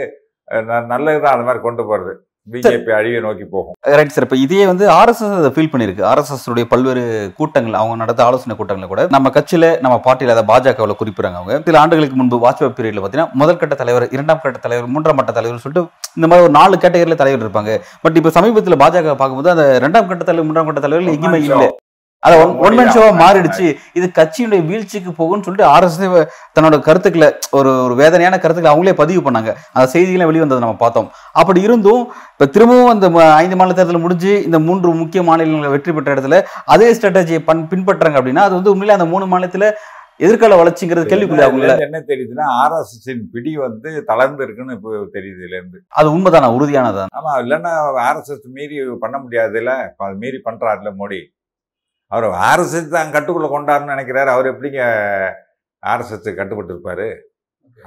அஹ், 0.50 0.64
ந- 0.68 0.86
நல்லது 0.86 1.20
தான் 1.20 1.32
அந்த 1.32 1.44
மாதிரி 1.44 1.62
கொண்டு 1.62 1.84
போகிறது 1.84 2.12
பிஜேபி 2.46 2.90
அழிவை 2.90 3.20
நோக்கி 3.20 3.44
போகும். 3.44 3.74
ரைட் 3.90 4.08
சார் 4.08 4.22
இப்போ 4.22 4.36
இதே 4.36 4.66
வந்து 4.66 4.88
ஆர்எஸ்எஸ் 4.90 5.34
அதை 5.34 5.50
ஃபீல் 5.50 5.70
பண்ணியிருக்கு. 5.72 6.02
ஆர்எஸ்எஸ் 6.02 6.50
உடைய 6.50 6.66
பல்வேறு 6.68 7.02
கூட்டங்கள் 7.36 7.74
அவங்க 7.74 7.96
நடத்த 7.96 8.24
ஆலோசனை 8.24 8.56
கூட்டங்களை 8.56 8.88
கூட 8.88 9.06
நம்ம 9.10 9.28
கட்சியில 9.28 9.80
நம்ம 9.80 10.00
பார்ட்டியில் 10.06 10.34
அதை 10.36 10.44
பாஜகவில் 10.46 10.98
குறிப்பிடுறாங்க 11.00 11.38
அவங்க. 11.40 11.62
சில 11.64 11.80
ஆண்டுகளுக்கு 11.80 12.16
முன்பு 12.16 12.36
வாஜ்பாய் 12.38 12.74
பீரியட்ல 12.78 13.02
பார்த்தீங்கன்னா 13.02 13.32
முதல் 13.32 13.56
கட்ட 13.56 13.74
தலைவர் 13.74 14.08
இரண்டாம் 14.10 14.40
கட்ட 14.42 14.58
தலைவர் 14.58 14.86
மூன்றாம் 14.86 15.16
கட்ட 15.16 15.32
தலைவர் 15.32 15.58
சொல்லிட்டு 15.58 15.84
இந்த 16.16 16.26
மாதிரி 16.26 16.44
ஒரு 16.44 16.52
நாலு 16.52 16.76
கேட்டகரியில் 16.76 17.14
தலைவர் 17.14 17.46
இருப்பாங்க. 17.46 17.74
பட் 18.02 18.16
இப்போ 18.16 18.30
சமீபத்தில் 18.30 18.76
பாஜக 18.76 19.14
பார்க்கும்போது 19.14 19.50
அந்த 19.50 19.78
ரெண்டாம் 19.82 20.08
கட்ட 20.08 20.24
தலைவர் 20.24 20.44
மூன்றாம் 20.44 20.64
கட்ட 20.64 20.80
தலைவர்கள் 20.80 21.14
எங்கேயுமே 21.14 21.40
இல்லை. 21.44 21.70
அது 22.22 22.34
ஒன் 22.64 22.74
மேன் 22.78 22.90
ஷோவா 22.94 23.10
மாறிடுச்சு. 23.20 23.66
இது 23.98 24.06
கட்சியினுடைய 24.16 24.66
வீழ்ச்சிக்கு 24.66 25.10
போகும்னு 25.18 25.44
சொல்லிட்டு 25.46 25.70
ஆர்எஸ்எஸ் 25.74 26.26
தன்னோட 26.56 26.80
கருத்துக்களை 26.80 27.28
ஒரு 27.58 27.70
ஒரு 27.84 27.94
வேதனையான 27.94 28.38
கருத்துக்களை 28.38 28.72
அவங்களே 28.74 28.94
பதிவு 28.98 29.20
பண்ணாங்க. 29.26 29.50
அந்த 29.74 29.86
செய்திகளை 29.94 30.26
வெளிவந்ததை 30.30 30.58
நம்ம 30.58 30.76
பார்த்தோம். 30.82 31.08
அப்படி 31.32 31.60
இருந்தும் 31.60 32.02
இப்ப 32.34 32.46
திரும்பவும் 32.56 32.92
அந்த 32.94 33.06
ஐந்து 33.42 33.56
மாநில 33.56 33.76
தேர்தல் 33.78 34.04
முடிஞ்சு 34.06 34.44
இந்த 34.48 34.58
மூன்று 34.58 34.92
முக்கிய 34.94 35.22
மாநிலங்களை 35.22 35.70
வெற்றி 35.70 35.92
பெற்ற 35.92 36.14
இடத்துல 36.16 36.38
அதே 36.66 36.92
ஸ்ட்ராட்டஜியை 36.92 37.38
பண் 37.48 37.64
பின்பற்றுறாங்க 37.72 38.20
அப்படின்னா 38.20 38.44
அது 38.48 38.54
வந்து 38.54 38.72
உண்மையிலே 38.74 38.98
அந்த 38.98 39.08
மூணு 39.14 39.26
மாநிலத்துல 39.26 39.70
எதிர்கால 40.18 40.56
வளர்ச்சிங்கிறது 40.60 41.10
கேள்விக்குள்ளே 41.10 41.44
இதுல 41.50 41.84
என்ன 41.86 41.98
தெரியுதுன்னா 42.08 42.46
ஆர்எஸ்எஸ்ஸின் 42.62 43.22
பிடி 43.34 43.56
வந்து 43.56 44.04
தளர்ந்து 44.04 44.42
இருக்குன்னு 44.44 44.74
இப்போ 44.74 44.90
தெரியுது 45.16 45.40
இதுல 45.40 45.56
இருந்து. 45.56 45.78
அது 45.88 46.08
உண்மைதானா? 46.16 46.48
உறுதியானதான்? 46.56 47.12
ஆமா 47.18 47.32
இல்லைன்னா 47.42 47.72
ஆர்எஸ்எஸ் 48.08 48.46
மீறி 48.56 48.78
பண்ண 49.04 49.18
முடியாதுல்ல? 49.18 49.74
அது 50.04 50.16
மீறி 50.24 50.40
பண்றாருல 50.48 50.90
மோடி. 51.00 51.20
அவர் 52.12 52.26
ஆர்எஸ்எஸ் 52.50 52.94
தான் 52.94 53.12
கட்டுக்குள்ள 53.16 53.48
கொண்டாருன்னு 53.56 53.94
நினைக்கிறாரு. 53.94 54.30
அவர் 54.34 54.52
எப்படிங்க 54.52 54.80
ஆர்எஸ்எஸ் 55.82 56.38
கட்டுப்பட்டு 56.38 56.72
இருப்பாரு 56.74 57.08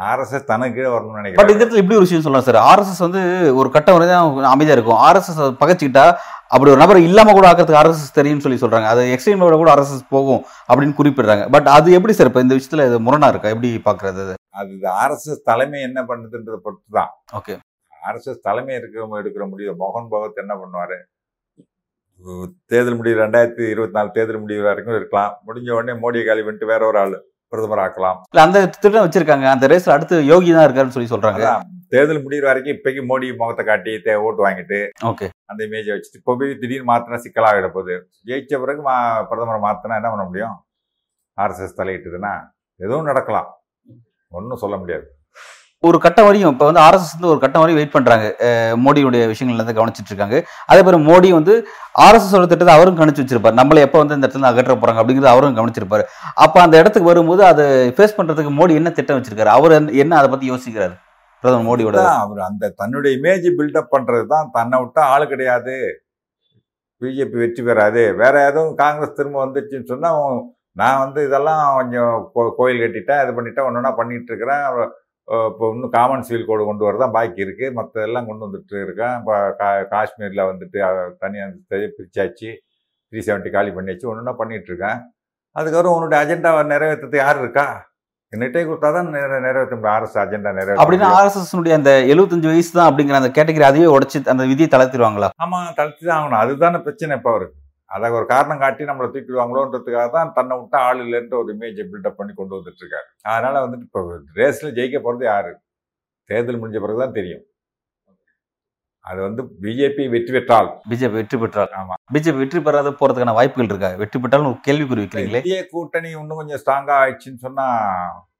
ஆர்எஸ்எஸ் 0.10 0.48
தனக்கு 0.51 0.75
கீழே 0.75 0.92
வரணும்னு 0.92 1.15
பட் 1.15 1.22
நினைக்கிறாரு 1.22 1.53
இந்த 1.53 1.63
இடத்துல 1.63 1.82
இப்படி 1.82 1.98
ஒரு 1.98 2.06
விஷயம் 2.06 2.24
சொல்லலாம் 2.25 2.46
சார். 2.48 2.60
ஆர்எஸ்எஸ் 2.70 3.03
வந்து 3.06 3.22
ஒரு 3.60 3.70
கட்டம் 3.75 3.96
வரை 3.96 4.06
தான் 4.12 4.48
அமைதியா 4.53 4.75
இருக்கும். 4.77 5.01
ஆர்எஸ்எஸ் 5.08 5.42
பகச்சிக்கிட்டா 5.62 6.06
அப்படி 6.53 6.72
ஒரு 6.74 6.82
நபர் 6.84 7.00
இல்லாம 7.08 7.34
கூட 7.38 7.46
ஆக்கிறதுக்கு 7.50 7.82
ஆர்எஸ்எஸ் 7.82 8.18
தெரியும்னு 8.18 8.46
சொல்லி 8.46 8.60
சொல்றாங்க. 8.63 8.88
அது 8.94 9.03
எக்ஸ்ட்ரீம் 9.15 9.44
கூட 9.62 9.72
ஆர்எஸ்எஸ் 9.75 10.08
போகும் 10.15 10.42
அப்படின்னு 10.70 10.98
குறிப்பிடுறாங்க. 11.01 11.46
பட் 11.56 11.70
அது 11.75 11.98
எப்படி 11.98 12.15
சார் 12.18 12.30
இப்போ 12.32 12.44
இந்த 12.46 12.56
விஷயத்துல 12.60 12.88
இது 12.89 13.00
முரணா 13.08 13.30
இருக்கா? 13.34 13.53
எப்படி 13.56 13.72
பாக்குறது 13.89 14.24
அது? 14.25 14.36
ஆர்எஸ்எஸ் 15.03 15.46
தலைமை 15.51 15.82
என்ன 15.89 16.00
பண்ணுதுன்றதை 16.10 16.60
பொறுத்து 16.68 16.89
தான் 17.00 17.12
ஓகே 17.39 17.56
ஆர்எஸ்எஸ் 18.08 18.46
தலைமை 18.48 18.74
இருக்கிற 18.80 19.03
எடுக்கிற 19.22 19.44
முடிவு. 19.51 19.74
மோகன் 19.84 20.10
பகவத் 20.13 20.42
என்ன 20.46 20.56
பண்ணுவாரு? 20.62 20.98
தேர்தல் 22.72 22.98
முடிவு 23.00 23.22
ரெண்டாயிரத்தி 23.24 23.63
இருபத்தி 23.74 23.96
நாலு 23.98 24.10
தேர்தல் 24.15 24.41
முடிவு 24.43 24.63
வரைக்கும் 24.67 24.98
இருக்கலாம். 25.00 25.32
முடிஞ்ச 25.48 25.70
உடனே 25.77 25.93
மோடியை 26.03 26.25
காலி 26.27 26.43
பண்ணிட்டு 26.46 26.72
வேற 26.72 26.82
ஒரு 26.89 27.00
ஆள் 27.03 27.15
பிரதமர் 27.53 27.82
ஆக்கலாம். 27.86 28.17
இல்ல 28.32 28.43
அந்த 28.48 28.60
திட்டம் 28.84 29.05
வச்சிருக்காங்க. 29.05 29.48
அந்த 29.55 29.65
ரேஸ்ல 29.72 29.96
அடுத்து 29.96 30.15
யோகி 30.32 30.51
தான் 30.55 30.65
இருக்காருன்னு 30.67 30.96
சொல்லி 30.96 31.12
சொல்றாங்க. 31.13 31.48
தேர்தல் 31.93 32.24
முடிவு 32.25 32.46
வரைக்கும் 32.50 32.75
இப்போக்கி 32.75 33.01
மோடி 33.10 33.27
முகத்தை 33.39 33.63
காட்டி 33.65 33.91
ஓட்டு 34.27 34.41
வாங்கிட்டு 34.46 34.79
ஓகே. 35.10 35.27
அந்த 35.51 35.62
இமேஜை 35.67 35.91
வச்சுட்டு 35.96 36.20
இப்போ 36.22 36.36
போய் 36.39 36.53
திடீர்னு 36.62 36.89
மாத்தினா 36.91 37.20
சிக்கலாகிட 37.25 37.67
போகுது. 37.75 37.96
ஜெயிச்ச 38.29 38.62
பிறகு 38.63 38.82
மா 38.88 38.96
பிரதமரை 39.32 39.60
மாத்தினா 39.67 40.00
என்ன 40.01 40.12
பண்ண 40.13 40.25
முடியும்? 40.29 40.55
ஆர்எஸ்எஸ் 41.38 41.79
தலையிட்டுதுன்னா 41.82 42.34
எதுவும் 42.79 43.10
நடக்கலாம். 43.12 43.50
ஒன்றும் 44.38 44.62
சொல்ல 44.63 44.75
முடியாது. 44.84 45.05
ஒரு 45.86 46.00
கட்டம் 46.00 46.25
வரையும் 46.25 46.52
இப்போ 46.52 46.66
வந்து 46.66 46.82
ஆர்எஸ்எஸ் 46.82 47.20
வந்து 47.20 47.28
ஒரு 47.28 47.40
கட்டம் 47.40 47.62
வரையும் 47.62 47.74
வெயிட் 47.74 47.92
பண்றாங்க. 47.92 48.36
அஹ் 48.40 48.80
மோடியுடைய 48.80 49.28
விஷயங்கள் 49.28 49.66
வந்து 49.66 49.86
கவனிச்சிட்டு 49.86 50.06
இருக்காங்க. 50.06 50.46
அதே 50.66 50.82
மாதிரி 50.82 51.04
மோடி 51.04 51.32
வந்து 51.32 51.68
ஆர்எஸ்எஸ் 52.00 52.36
ஓட 52.36 52.46
திட்டத்தை 52.46 52.75
அவரும் 52.75 53.00
கணிச்சு 53.00 53.18
வச்சிருப்பாரு. 53.18 53.60
நம்மளை 53.62 53.75
எப்போ 53.75 54.04
வந்து 54.04 54.16
இந்த 54.16 54.28
இடத்துல 54.28 54.42
அகற்ற 54.42 54.75
போறாங்க 54.75 55.06
அப்படிங்கிறது 55.06 55.25
அவரும் 55.25 55.58
கவனிச்சிருப்பாரு. 55.58 56.02
அப்ப 56.36 56.62
அந்த 56.62 56.78
இடத்துக்கு 56.78 57.08
வரும்போது 57.08 57.46
அதை 57.46 57.90
ஃபேஸ் 57.90 58.18
பண்றதுக்கு 58.18 58.52
மோடி 58.54 58.74
என்ன 58.74 58.90
திட்டம் 58.90 59.22
வச்சிருக்காரு? 59.22 59.46
அவர் 59.46 59.94
என்ன- 59.94 60.18
அதை 60.18 60.30
பத்தி 60.30 60.52
யோசிக்கிறாரு? 60.52 61.00
பிரதமர் 61.42 61.78
மோடியோட 61.78 61.98
அவர் 62.06 62.40
அந்த 62.40 62.70
தன்னுடைய 62.70 63.18
இமேஜ் 63.18 63.52
பில்டப் 63.58 63.88
பண்றது 63.92 64.25
தான் 64.28 64.50
தன்னை 64.52 64.80
விட்டா 64.80 65.00
ஆள் 65.00 65.28
கிடையாது. 65.28 66.04
பிஜேபி 67.02 67.38
வெற்றி 67.38 67.63
பெறாது. 67.63 68.13
வேற 68.13 68.48
எதுவும் 68.48 68.75
காங்கிரஸ் 68.75 69.13
திரும்ப 69.13 69.46
வந்துச்சுன்னு 69.46 69.86
சொன்னா 69.86 70.24
அவன் 70.24 70.56
நான் 70.72 71.00
வந்து 71.00 71.25
இதெல்லாம் 71.25 71.75
கொஞ்சம் 71.75 72.32
கோயில் 72.58 72.80
கட்டிட்டேன் 72.80 73.24
இது 73.24 73.32
பண்ணிட்டேன் 73.32 73.66
ஒன்று 73.66 73.75
ஒன்றா 73.75 73.92
பண்ணிட்டு 73.92 74.34
இருக்கிறேன். 74.34 74.90
இப்போ 75.27 75.65
இன்னும் 75.74 75.94
காமன் 75.96 76.25
சிவில் 76.27 76.48
கோடு 76.50 76.63
கொண்டு 76.70 76.88
வரதான் 76.88 77.13
பாக்கி 77.15 77.42
இருக்கு. 77.46 77.65
மற்ற 77.77 78.01
எல்லாம் 78.08 78.27
கொண்டு 78.30 78.46
வந்துட்டு 78.46 78.75
இருக்கேன். 78.86 79.15
இப்போ 79.20 79.36
கா 79.60 79.70
காஷ்மீரில் 79.94 80.48
வந்துட்டு 80.50 80.77
தனியாக 81.24 81.88
பிரிச்சாச்சு. 81.98 82.51
த்ரீ 83.10 83.22
செவன்ட்டி 83.27 83.51
காலி 83.56 83.72
பண்ணியாச்சு. 83.77 84.10
ஒன்று 84.10 84.22
ஒன்றா 84.24 84.36
பண்ணிட்டு 84.42 84.72
இருக்கேன். 84.72 85.00
அதுக்கப்புறம் 85.60 85.96
உன்னுடைய 85.96 86.20
அஜெண்டாவை 86.24 86.62
நிறைவேற்றுறது 86.74 87.18
யார் 87.24 87.42
இருக்கா? 87.44 87.68
என்னட்டே 88.34 88.62
கொடுத்தா 88.68 88.89
தான் 88.98 89.10
நிறை 89.15 89.39
நிறைவேற்ற 89.48 89.75
முடியும். 89.75 89.96
அரசு 89.98 90.15
அஜெண்டா 90.22 90.51
நிறைவேற்ற 90.60 90.82
அப்படின்னா 90.84 91.08
முடியும். 91.10 91.18
ஆர்எஸ்எஸ் 91.20 91.75
அந்த 91.80 91.92
75 92.13 92.53
வயசு 92.53 92.72
தான் 92.77 92.89
அப்படிங்கிற 92.89 93.20
அந்த 93.22 93.32
கேட்டகரி 93.38 93.65
அதையே 93.72 93.89
உடைச்சு 93.96 94.22
அந்த 94.36 94.46
விதியை 94.51 94.70
தளர்த்திடுவாங்களா? 94.75 95.30
ஆமா 95.46 95.60
தடுத்து 95.80 96.03
தான் 96.08 96.18
ஆகணும். 96.20 96.42
அதுதானே 96.44 96.80
பிரச்சனை 96.88 97.18
இப்போ 97.20 97.32
அவருக்கு. 97.34 97.58
அதை 97.94 98.12
ஒரு 98.18 98.26
காரணம் 98.32 98.62
காட்டி 98.64 98.84
நம்மளை 98.90 99.08
தூக்கிடுவாங்களோன்றதுக்காக 99.14 100.10
தான் 100.16 100.34
தன்னை 100.38 100.54
விட்டா 100.60 100.80
ஆள் 100.90 101.02
இல்லைன்ற 101.06 101.36
ஒரு 101.42 101.50
இமேஜை 101.56 101.84
பில்டப் 101.92 102.20
பண்ணி 102.20 102.34
கொண்டு 102.38 102.58
வந்துட்டு 102.58 102.82
இருக்காரு 102.84 103.08
அதனால 103.32 103.62
வந்துட்டு 103.66 103.88
இப்போ 103.90 104.02
ரேஸ்ல 104.40 104.70
ஜெயிக்க 104.78 105.00
போறது 105.08 105.26
யாரு? 105.32 105.52
தேர்தல் 106.30 106.62
முடிஞ்ச 106.62 106.80
பிறகு 106.84 107.04
தான் 107.04 107.18
தெரியும். 107.18 107.44
அது 109.06 109.20
வந்து 109.26 109.42
பிஜேபி 109.64 110.04
வெற்றி 110.14 110.32
பெற்றால். 110.36 110.68
பிஜேபி 110.92 111.16
வெற்றி 111.20 111.38
பெற்றால். 111.40 111.72
ஆமா. 111.80 111.96
பிஜேபி 112.16 112.40
வெற்றி 112.42 112.60
பெறாத 112.68 112.92
போறதுக்கான 113.00 113.34
வாய்ப்புகள் 113.38 113.72
இருக்கா? 113.72 113.90
வெற்றி 114.02 114.18
பெற்றாலும் 114.24 114.50
ஒரு 114.52 114.60
கேள்விக்குறி 114.68 115.02
வைக்கிறீங்களே? 115.04 115.42
இந்திய 115.44 115.58
கூட்டணி 115.74 116.10
இன்னும் 116.14 116.40
கொஞ்சம் 116.42 116.62
ஸ்ட்ராங்கா 116.62 116.96
ஆயிடுச்சுன்னு 117.02 117.44
சொன்னா 117.48 117.66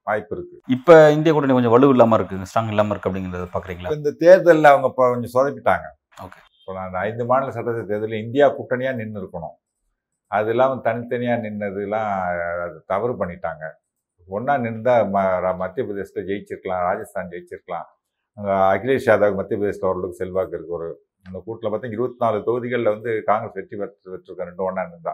வாய்ப்பு 0.08 0.34
இருக்கு. 0.36 0.56
இப்ப 0.76 0.96
இந்திய 1.18 1.34
கூட்டணி 1.34 1.58
கொஞ்சம் 1.58 1.76
வலு 1.76 1.92
இல்லாம 1.96 2.18
இருக்கு 2.20 2.50
ஸ்ட்ராங் 2.52 2.72
இல்லாம 2.74 2.94
இருக்கு 2.96 3.10
அப்படிங்கறத 3.10 3.50
பாக்குறீங்களா? 3.56 3.90
இப்ப 3.90 4.00
இந்த 4.02 4.14
தேர்தலில் 4.24 4.72
அவங்க 4.72 4.90
இப்போ 4.94 5.06
கொஞ்சம் 5.14 5.36
சொதப்பிட்டாங்க. 5.36 5.86
ஸோ 6.64 6.70
இப்போ 6.70 6.82
அந்த 6.84 6.98
ஐந்து 7.06 7.24
மாநில 7.30 7.52
சட்டசபை 7.52 7.86
தேர்தலில் 7.86 8.24
இந்தியா 8.26 8.46
கூட்டணியாக 8.58 9.00
நின்று 9.00 9.22
இருக்கணும் 9.22 9.56
அது 10.32 10.50
இல்லாமல் 10.54 10.86
தனித்தனியாக 10.86 11.44
நின்னதுலாம் 11.44 12.12
அது 12.64 12.78
தவறு 12.88 13.14
பண்ணிட்டாங்க. 13.20 13.64
ஒன்றா 14.28 14.54
நின்றா 14.58 14.94
ம 15.08 15.24
ர- 15.44 15.58
மத்திய 15.58 15.84
பிரதேசத்தில் 15.86 16.28
ஜெயிச்சிருக்கலாம் 16.30 16.84
ராஜஸ்தான் 16.88 17.32
ஜெயிச்சிருக்கலாம். 17.34 17.88
அங்கே 18.38 18.54
அகிலேஷ் 18.72 19.08
யாதவ் 19.10 19.38
மத்திய 19.40 19.58
பிரதேசத்தில் 19.60 19.90
ஓரளவுக்கு 19.90 20.22
செல்வாக்கு 20.22 20.56
இருக்கு. 20.58 20.78
ஒரு 20.80 20.88
அந்த 21.26 21.38
கூட்டில் 21.46 21.72
பார்த்தா 21.72 21.92
இருபத்தி 21.92 22.20
நாலு 22.24 22.38
தொகுதிகளில் 22.48 22.94
வந்து 22.94 23.12
காங்கிரஸ் 23.28 23.58
வெற்றி 23.58 23.76
பெற்று 23.78 24.12
பெற்றிருக்க 24.14 24.50
ரெண்டு 24.50 24.64
ஒன்றா 24.64 24.84
நின்றா. 24.88 25.14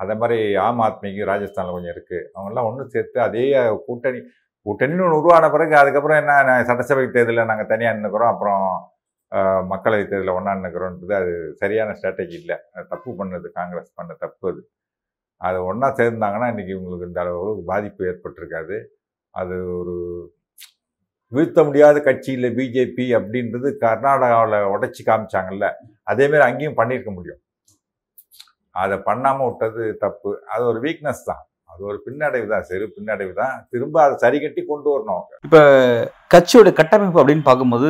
அதே 0.00 0.14
மாதிரி 0.20 0.36
ஆம் 0.64 0.82
ஆத்மிக்கு 0.84 1.30
ராஜஸ்தானில் 1.30 1.76
கொஞ்சம் 1.76 1.94
இருக்குது 1.94 2.26
அவங்கெல்லாம் 2.34 2.68
ஒன்று 2.68 2.84
சேர்த்து 2.88 3.18
அதே 3.26 3.44
கூட்டணி 3.86 4.20
கூட்டணின்னு 4.66 5.04
ஒன்று 5.06 5.20
உருவான 5.20 5.50
பிறகு 5.50 5.74
அதுக்கப்புறம் 5.76 6.20
என்ன 6.22 6.32
சட்டசபை 6.68 7.04
தேர்தலில் 7.08 7.50
நாங்கள் 7.50 7.70
தனியாக 7.72 7.96
நின்றுக்கிறோம் 7.96 8.32
அப்புறம் 8.32 8.64
மக்களை 9.32 9.66
மக்களவை 9.72 10.04
தேர்தலில் 10.10 10.36
ஒன்றாண்டுக்கிறோன்றது 10.38 11.12
அது 11.20 11.32
சரியான 11.62 11.90
ஸ்ட்ராட்டஜி 11.98 12.36
இல்லை. 12.42 12.56
அது 12.74 12.84
தப்பு 12.92 13.10
பண்ணது 13.20 13.48
காங்கிரஸ் 13.58 13.90
பண்ண 13.98 14.12
தப்பு 14.24 14.44
அது. 14.52 14.62
அது 15.40 15.58
ஒன்றா 15.70 15.88
சேர்ந்தாங்கன்னா 16.00 16.48
இன்றைக்கி 16.52 16.72
இவங்களுக்கு 16.76 17.08
இந்த 17.10 17.20
அளவுக்கு 17.24 17.62
பாதிப்பு 17.72 18.02
ஏற்பட்டிருக்காது. 18.10 18.78
அது 19.34 19.56
ஒரு 19.80 19.94
வீழ்த்த 21.32 21.64
முடியாத 21.64 21.96
கட்சியில் 22.08 22.48
பிஜேபி 22.58 23.06
அப்படின்றது 23.18 23.68
கர்நாடகாவில் 23.84 24.70
உடைச்சி 24.74 25.02
காமிச்சாங்கல்ல 25.10 25.66
அதேமாரி 26.12 26.44
அங்கேயும் 26.48 26.78
பண்ணியிருக்க 26.80 27.12
முடியும். 27.18 27.40
அதை 28.82 28.96
பண்ணாமல் 29.08 29.48
விட்டது 29.48 29.84
தப்பு. 30.04 30.32
அது 30.52 30.62
ஒரு 30.72 30.80
வீக்னஸ் 30.86 31.24
தான். 31.30 31.42
அது 31.80 31.88
ஒரு 31.90 31.98
பின்னடைவு 32.06 32.46
தான் 32.52 32.64
சரி 32.70 32.86
பின்னடைவு 32.94 33.32
தான். 33.40 33.52
திரும்ப 33.72 33.96
அதை 34.04 34.14
சரி 34.22 34.38
கட்டி 34.42 34.62
கொண்டு 34.70 34.88
வரணும் 34.94 35.14
அவங்க. 35.16 35.60
கட்சியோட 36.34 36.70
கட்டமைப்பு 36.80 37.20
அப்படின்னு 37.20 37.44
பார்க்கும்போது 37.46 37.88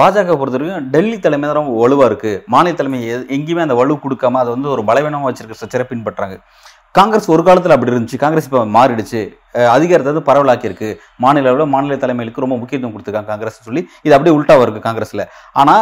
பாஜக 0.00 0.34
பொறுத்த 0.40 0.58
வரைக்கும் 0.58 0.86
டெல்லி 0.94 1.16
தலைமை 1.24 1.46
தான் 1.48 1.58
ரொம்ப 1.58 1.72
வலுவா 1.82 2.04
இருக்கு. 2.10 2.32
மாநில 2.54 2.78
தலைமை 2.80 2.98
எங்கேயுமே 3.36 3.64
அந்த 3.66 3.76
வலு 3.80 3.96
கொடுக்காம 4.04 4.40
அதை 4.42 4.50
வந்து 4.56 4.68
ஒரு 4.74 4.84
பலவீனமாக 4.90 5.28
வச்சிருக்க 5.30 5.56
ஸ்ட்ரக்சரை 5.58 5.86
பின்பற்றாங்க 5.92 6.36
காங்கிரஸ் 6.98 7.28
ஒரு 7.34 7.42
காலத்துல 7.48 7.74
அப்படி 7.76 7.92
இருந்துச்சு. 7.92 8.20
காங்கிரஸ் 8.24 8.46
இப்போ 8.48 8.62
மாறிடுச்சு. 8.76 9.20
அஹ் 9.58 9.70
அதிகாரத்தை 9.76 10.10
வந்து 10.12 10.28
பரவலாக்கியிருக்கு. 10.30 10.88
மாநில 11.24 11.50
அளவில் 11.50 11.72
மாநில 11.74 11.98
தலைமைகளுக்கு 12.04 12.44
ரொம்ப 12.46 12.56
முக்கியத்துவம் 12.62 12.94
கொடுத்துருக்காங்க 12.94 13.32
காங்கிரஸ் 13.32 13.66
சொல்லி. 13.68 13.82
இது 14.06 14.14
அப்படியே 14.16 14.36
உல்டாவா 14.38 14.64
இருக்குது 14.64 14.86
காங்கிரஸ்ல. 14.88 15.24
ஆனா 15.62 15.74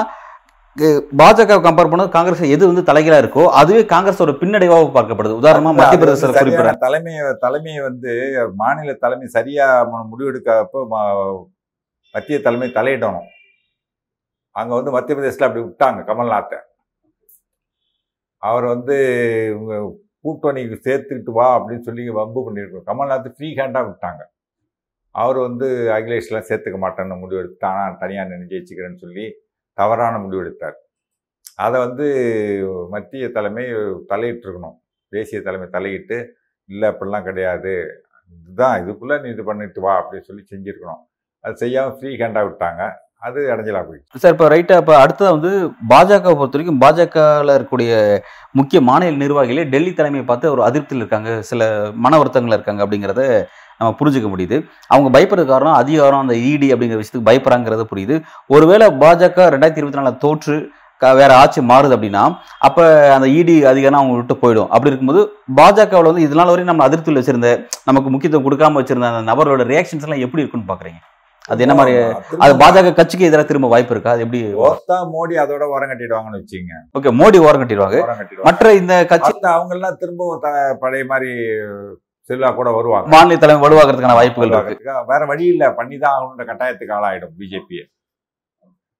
பாஜக 1.20 1.56
கம்பேர் 1.64 1.90
பண்ணது 1.92 2.10
காங்கிரஸ் 2.16 2.42
எது 2.54 2.62
வந்து 2.70 2.82
தலைகீழா 2.88 3.18
இருக்கோ 3.22 3.44
அதுவே 3.60 3.82
காங்கிரஸோட 3.92 4.32
பின்னடைவாக 4.40 4.90
பார்க்கப்படுது. 4.96 5.38
உதாரணமா 5.42 5.70
மத்திய 5.78 5.98
பிரதேசத்தில் 6.02 6.36
சரியான 6.36 6.44
குறிப்பிடுறேன் 6.44 7.42
தலைமையை 7.46 7.80
வந்து 7.88 8.12
மாநில 8.60 8.94
தலைமை 9.04 9.28
சரியா 9.36 9.66
முடிவெடுக்கப்போ 10.10 10.82
மத்திய 12.14 12.38
தலைமை 12.46 12.68
தலையிடணும். 12.78 13.28
அங்க 14.60 14.72
வந்து 14.78 14.94
மத்திய 14.96 15.14
பிரதேசத்துல 15.16 15.48
அப்படி 15.48 15.64
விட்டாங்க 15.66 16.00
கமல்நாத்தை. 16.10 16.58
அவர் 18.42 18.66
வந்து 18.74 18.96
கூட்டணிக்கு 20.24 20.76
சேர்த்துக்கிட்டு 20.86 21.32
வா 21.40 21.48
அப்படின்னு 21.58 21.86
சொல்லி 21.88 22.04
வம்பு 22.20 22.40
பண்ணியிருக்கோம் 22.46 22.88
கமல்நாத் 22.90 23.28
ஃப்ரீ 23.36 23.48
ஹேண்டா 23.58 23.82
விட்டாங்க. 23.88 24.22
அவர் 25.14 25.38
வந்து 25.48 25.68
அகிலேஷ்லாம் 25.96 26.48
சேர்த்துக்க 26.48 26.78
மாட்டேன்னு 26.86 27.20
முடிவெடுத்து 27.24 27.68
ஆனால் 27.72 28.00
தனியாக 28.02 28.28
நின்று 28.30 28.50
ஜெயிச்சுக்கிறேன்னு 28.54 29.02
சொல்லி 29.04 29.26
தவறான 29.80 30.14
முடிவெடுத்தார். 30.24 30.76
அதை 31.64 31.76
வந்து 31.86 32.06
மத்திய 32.94 33.28
தலைமை 33.36 33.64
தலையிட்டிருக்கணும். 34.12 34.76
தேசிய 35.12 35.40
தலைமை 35.48 35.66
தலையிட்டு 35.76 36.18
இல்லை 36.68 36.86
அப்படிலாம் 36.92 37.26
கிடையாது. 37.28 37.74
இதுதான் 38.38 38.78
இதுக்குள்ளே 38.82 39.16
நீ 39.22 39.28
இது 39.34 39.44
பண்ணிட்டு 39.50 39.82
வா 39.84 39.92
அப்படின்னு 40.00 40.28
சொல்லி 40.30 40.42
செஞ்சுருக்கணும். 40.52 41.02
அது 41.44 41.60
செய்யாமல் 41.62 41.94
ஃப்ரீ 41.98 42.10
ஹேண்டாக 42.22 42.48
விட்டாங்க. 42.48 42.82
அது 43.26 43.38
அடைஞ்சலா 43.52 43.80
போயிடுச்சு. 43.86 44.20
சார் 44.22 44.34
இப்போ 44.34 44.48
ரைட்டாக 44.52 44.82
இப்போ 44.82 44.94
அடுத்தது 45.04 45.30
வந்து 45.36 45.50
பாஜக 45.92 46.34
பொறுத்த 46.40 46.56
வரைக்கும் 46.56 46.82
பாஜகவில் 46.82 47.54
இருக்கக்கூடிய 47.54 47.92
முக்கிய 48.58 48.80
மாநில 48.88 49.18
நிர்வாகிகளே 49.22 49.64
டெல்லி 49.72 49.92
தலைமையை 50.00 50.24
பார்த்து 50.28 50.52
ஒரு 50.56 50.62
அதிருப்தியில் 50.66 51.02
இருக்காங்க. 51.04 51.32
சில 51.50 51.62
மன 52.04 52.18
வருத்தங்கள் 52.20 52.56
இருக்காங்க 52.58 52.84
அப்படிங்கிறத 52.86 53.24
நம்ம 53.78 53.90
புரிஞ்சுக்க 54.00 54.28
முடியுது. 54.32 54.56
அவங்க 54.92 55.08
பயப்படுறது 55.16 55.52
காரணம் 55.52 55.78
அதிகாரம் 55.82 56.24
அந்த 56.24 56.36
இடி 56.52 56.70
அப்படிங்கிற 56.74 56.98
விஷயத்துக்கு 57.00 57.28
பயப்படுறாங்கிறது 57.30 57.84
புரியுது. 57.92 58.16
ஒருவேளை 58.56 58.88
பாஜக 59.04 59.48
ரெண்டாயிரத்தி 59.54 59.82
இருபத்தி 59.82 60.00
நாலில் 60.00 60.22
தோற்று 60.26 60.56
வேற 61.18 61.32
ஆட்சி 61.40 61.60
மாறுது 61.70 61.94
அப்படின்னா 61.96 62.22
அப்ப 62.66 62.86
அந்த 63.16 63.26
இடி 63.40 63.54
அதிகாரம் 63.72 63.98
அவங்க 63.98 64.14
விட்டு 64.20 64.34
போயிடும். 64.40 64.70
அப்படி 64.74 64.90
இருக்கும்போது 64.90 65.20
பாஜகவில் 65.58 66.08
வந்து 66.10 66.24
இதனால 66.26 66.52
வரையும் 66.52 66.70
நம்ம 66.70 66.86
அதிருப்தியில் 66.88 67.20
வச்சிருந்த 67.20 67.50
நமக்கு 67.88 68.08
முக்கியத்துவம் 68.14 68.46
கொடுக்காம 68.46 68.80
வச்சிருந்த 68.80 69.10
அந்த 69.12 69.22
நபரோட 69.30 69.66
ரியாக்ஷன்ஸ் 69.70 70.06
எல்லாம் 70.06 70.24
எப்படி 70.26 70.42
இருக்குன்னு 70.42 70.70
பாக்குறீங்க? 70.72 71.00
அது 71.52 71.62
என்ன 71.64 71.74
மாதிரி 71.78 71.92
அது 72.44 72.52
பாஜக 72.62 72.90
கட்சிக்கு 72.96 73.28
எதிராக 73.28 73.46
திரும்ப 73.50 73.68
வாய்ப்பு 73.74 73.94
இருக்கா? 73.94 74.14
அது 74.14 74.24
எப்படி 74.24 74.40
மோடி 75.14 75.36
அதோட 75.44 75.62
ஓரம் 75.74 75.90
கட்டிடுவாங்கன்னு 75.92 76.40
வச்சுங்க 76.42 76.74
ஓகே 76.98 77.12
மோடி 77.20 77.38
ஓரம் 77.46 77.62
கட்டிடுவாங்க. 77.62 78.00
மற்ற 78.48 78.74
இந்த 78.80 78.94
கட்சி 79.12 79.32
அவங்க 79.54 79.74
எல்லாம் 79.78 79.98
திரும்பவும் 80.02 80.44
பழைய 80.84 81.04
மாதிரி 81.12 81.30
செல்லா 82.28 82.50
கூட 82.50 82.70
வருவாங்க. 82.70 83.08
மாநில 83.08 83.36
தலைமை 83.36 83.62
வலுவாகிறதுக்கான 83.64 84.14
வாய்ப்புகள் 84.14 84.64
இருக்கு. 84.64 85.04
வேற 85.06 85.26
வழி 85.26 85.46
இல்ல. 85.46 85.70
பண்ணிதான் 85.78 86.14
ஆகணுன்ற 86.16 86.44
கட்டாயத்துக்கு 86.50 86.96
ஆளாயிடும் 86.98 87.34
பிஜேபி 87.38 87.78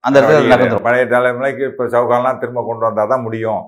அந்த 0.05 0.21
இடத்துல 0.21 0.83
பழைய 0.83 1.05
தலைமுறைக்கு 1.05 1.65
இப்ப 1.71 1.85
சவுகாலாம் 1.85 2.39
திரும்ப 2.39 2.65
கொண்டு 2.67 2.85
வந்தாதான் 2.87 3.23
முடியும். 3.23 3.63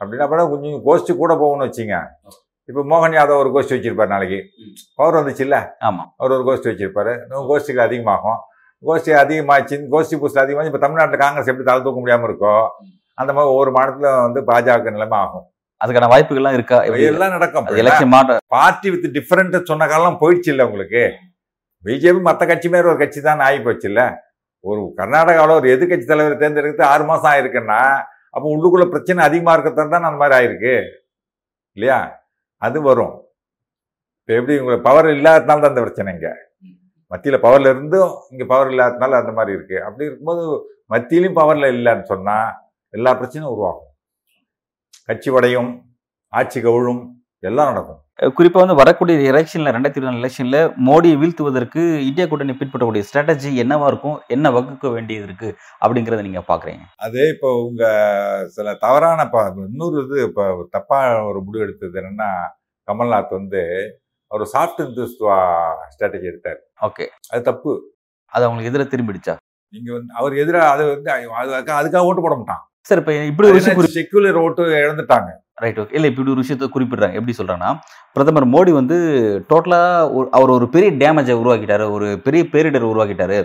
அப்படின்னா 0.00 0.18
அப்புறம் 0.18 0.50
கொஞ்சம் 0.50 0.82
கோஷ்டி 0.86 1.16
கூட 1.16 1.34
போகணும்னு 1.34 1.66
வச்சுங்க. 1.68 1.96
இப்ப 2.68 2.82
மோகன் 2.82 3.16
யாதவ் 3.16 3.38
ஒரு 3.38 3.50
கோஷ்டி 3.50 3.74
வச்சிருப்பாரு 3.74 4.06
நாளைக்கு. 4.06 4.38
பவர் 4.94 5.16
வந்துச்சு 5.18 5.40
இல்ல? 5.40 5.56
ஆமா. 5.80 6.02
அவர் 6.16 6.32
ஒரு 6.32 6.44
கோஷ்டி 6.48 6.68
வச்சிருப்பாரு. 6.70 7.12
இன்னும் 7.22 7.48
கோஷ்டிக்கு 7.50 7.78
அதிகமாகும். 7.78 8.38
கோஷ்டி 8.82 9.12
அதிகமாச்சு 9.22 9.76
கோஷ்டி 9.92 10.16
புஸ்ட் 10.18 10.38
அதிகமாச்சு 10.38 10.70
இப்ப 10.72 10.78
தமிழ்நாட்டுல 10.78 11.16
காங்கிரஸ் 11.16 11.46
எப்படி 11.46 11.64
தலை 11.64 11.82
தூக்க 11.82 12.00
முடியாம 12.00 12.26
இருக்கோ 12.30 12.54
அந்த 13.18 13.32
மாதிரி 13.32 13.52
ஒவ்வொரு 13.52 13.70
மாநிலத்துல 13.72 14.08
வந்து 14.22 14.40
பாஜக 14.42 14.90
நிலைமை 14.90 15.18
ஆகும். 15.18 15.46
அதுக்கான 15.80 16.08
வாய்ப்புகள்லாம் 16.12 16.56
இருக்கா? 16.58 16.76
எல்லாம் 17.10 17.34
நடக்கும். 17.36 17.66
எலெக்ஷன் 17.82 18.12
மாற்ற 18.14 18.36
பார்ட்டி 18.54 18.88
வித் 18.92 19.08
டிஃபரெண்ட் 19.16 19.56
சொன்ன 19.70 19.86
காலம் 19.92 20.20
போயிடுச்சு 20.22 20.50
இல்ல 20.54 20.62
உங்களுக்கு? 20.68 21.02
பிஜேபி 21.84 22.20
மற்ற 22.28 22.44
கட்சி 22.50 22.68
மேல 22.72 22.90
ஒரு 22.92 23.00
கட்சி 23.02 23.20
தான் 23.26 23.44
ஆகி 23.46 23.58
போச்சு 23.66 23.88
இல்ல? 23.90 24.02
ஒரு 24.64 24.80
கர்நாடகாவில் 25.00 25.58
ஒரு 25.60 25.68
எதிர்க்கட்சி 25.74 26.06
தலைவர் 26.06 26.40
தேர்ந்தெடுத்து 26.40 26.84
ஆறு 26.92 27.04
மாசம் 27.10 27.30
ஆயிருக்குன்னா 27.32 27.80
அப்போ 28.34 28.46
உள்ளுக்குள்ள 28.54 28.86
பிரச்சனை 28.94 29.20
அதிகமா 29.28 29.52
இருக்கிறது 29.54 29.92
தான் 29.92 30.08
அந்த 30.08 30.18
மாதிரி 30.22 30.36
ஆயிருக்கு. 30.38 30.74
இல்லையா? 31.76 31.98
அது 32.62 32.78
வரும். 32.88 33.14
இப்போ 34.20 34.32
எப்படி 34.38 34.54
உங்களுக்கு 34.60 34.86
பவர் 34.88 35.08
இல்லாததுனால 35.16 35.60
தான் 35.62 35.72
அந்த 35.72 35.82
பிரச்சனை 35.86 36.12
இங்க. 36.16 36.30
மத்தியில 37.12 37.36
பவர்ல 37.44 37.70
இருந்தும் 37.74 38.12
இங்க 38.32 38.44
பவர் 38.52 38.70
இல்லாததுனால 38.72 39.18
அந்த 39.22 39.32
மாதிரி 39.38 39.52
இருக்கு. 39.56 39.76
அப்படி 39.86 40.06
இருக்கும்போது 40.08 40.42
மத்தியிலும் 40.94 41.38
பவர்ல 41.40 41.68
இல்லைன்னு 41.76 42.06
சொன்னா 42.12 42.36
எல்லா 42.94 43.10
பிரச்சனையும் 43.20 43.52
உருவாகும். 43.54 43.85
கட்சி 45.06 45.30
உடையும் 45.30 45.82
ஆட்சி 46.28 46.60
கவிழும் 46.60 47.24
எல்லாம் 47.38 47.66
நடக்கும். 47.66 48.00
குறிப்பா 48.18 48.52
வந்து 48.52 48.74
வரக்கூடிய 48.74 49.32
எலெக்ஷன்ல 49.32 49.66
ரெண்டாயிரத்தி 49.68 49.96
இருபது 49.96 50.16
எலெக்ஷன்ல 50.16 50.72
மோடியை 50.86 51.16
வீழ்த்துவதற்கு 51.18 51.98
இந்தியா 51.98 52.26
கூட்டணி 52.26 52.54
பின்பற்றக்கூடிய 52.54 53.04
ஸ்ட்ராட்டஜி 53.12 53.66
என்னவா 53.66 53.86
இருக்கும் 53.86 54.20
என்ன 54.26 54.50
வகுக்க 54.50 54.88
வேண்டியது 54.88 55.24
இருக்கு 55.24 55.56
அப்படிங்கறத 55.80 56.22
நீங்க 56.22 56.44
பாக்குறீங்க. 56.48 56.80
அது 56.96 57.28
இப்போ 57.28 57.64
உங்க 57.64 57.84
சில 58.48 58.74
தவறான 58.74 59.28
ப- 59.28 59.52
இன்னொரு 59.56 60.04
இது 60.04 60.22
இப்போ 60.22 60.66
தப்பா 60.70 61.24
ஒரு 61.24 61.42
முடிவு 61.42 61.64
எடுத்தது 61.64 62.00
என்னன்னா 62.00 62.30
கமல்நாத் 62.86 63.30
வந்து 63.30 63.92
ஒரு 64.28 64.46
சாஃப்ட் 64.52 64.80
இந்துஸ்துவா 64.80 65.64
ஸ்ட்ராட்டஜி 65.88 66.22
எடுத்தார். 66.22 66.58
ஓகே. 66.80 67.06
அது 67.28 67.42
தப்பு. 67.42 67.94
அது 68.26 68.44
அவங்களுக்கு 68.44 68.80
எதிராக 68.80 68.96
திரும்பிடுச்சா? 68.96 69.36
நீங்க 69.72 69.92
வந்து 69.92 70.14
அவர் 70.14 70.36
எதிராக 70.36 70.68
அது 70.68 70.86
வந்து 70.86 71.12
அதுக்காக 71.12 71.76
அதுக்காக 71.76 72.00
ஓட்டு 72.00 72.22
போட 72.22 72.34
மாட்டான். 72.34 72.70
சார் 72.88 73.00
இப்ப 73.02 73.12
இப்படி 73.30 73.48
ஒரு 73.48 73.58
விஷயம் 73.58 73.78
செக்குலர் 73.96 74.38
ஓட்டு 74.44 74.64
இழந்துட்டாங்க. 74.82 75.30
ரைட் 75.62 75.78
ஓகே 75.82 75.94
இல்லை 75.98 76.08
இப்படி 76.10 76.30
ஒரு 76.32 76.42
விஷயத்தை 76.42 76.66
குறிப்பிடுறாங்க. 76.74 77.14
எப்படி 77.18 77.34
சொல்றாங்கன்னா 77.38 77.70
பிரதமர் 78.14 78.46
மோடி 78.54 78.72
வந்து 78.78 78.96
டோட்டலா 79.52 79.80
அவர் 80.38 80.50
ஒரு 80.56 80.66
பெரிய 80.74 80.90
டேமேஜை 81.02 81.36
உருவாக்கிட்டாரு 81.42 81.84
ஒரு 81.96 82.08
பெரிய 82.26 82.42
பேரிடர் 82.52 82.90
உருவாக்கிட்டாரு. 82.92 83.38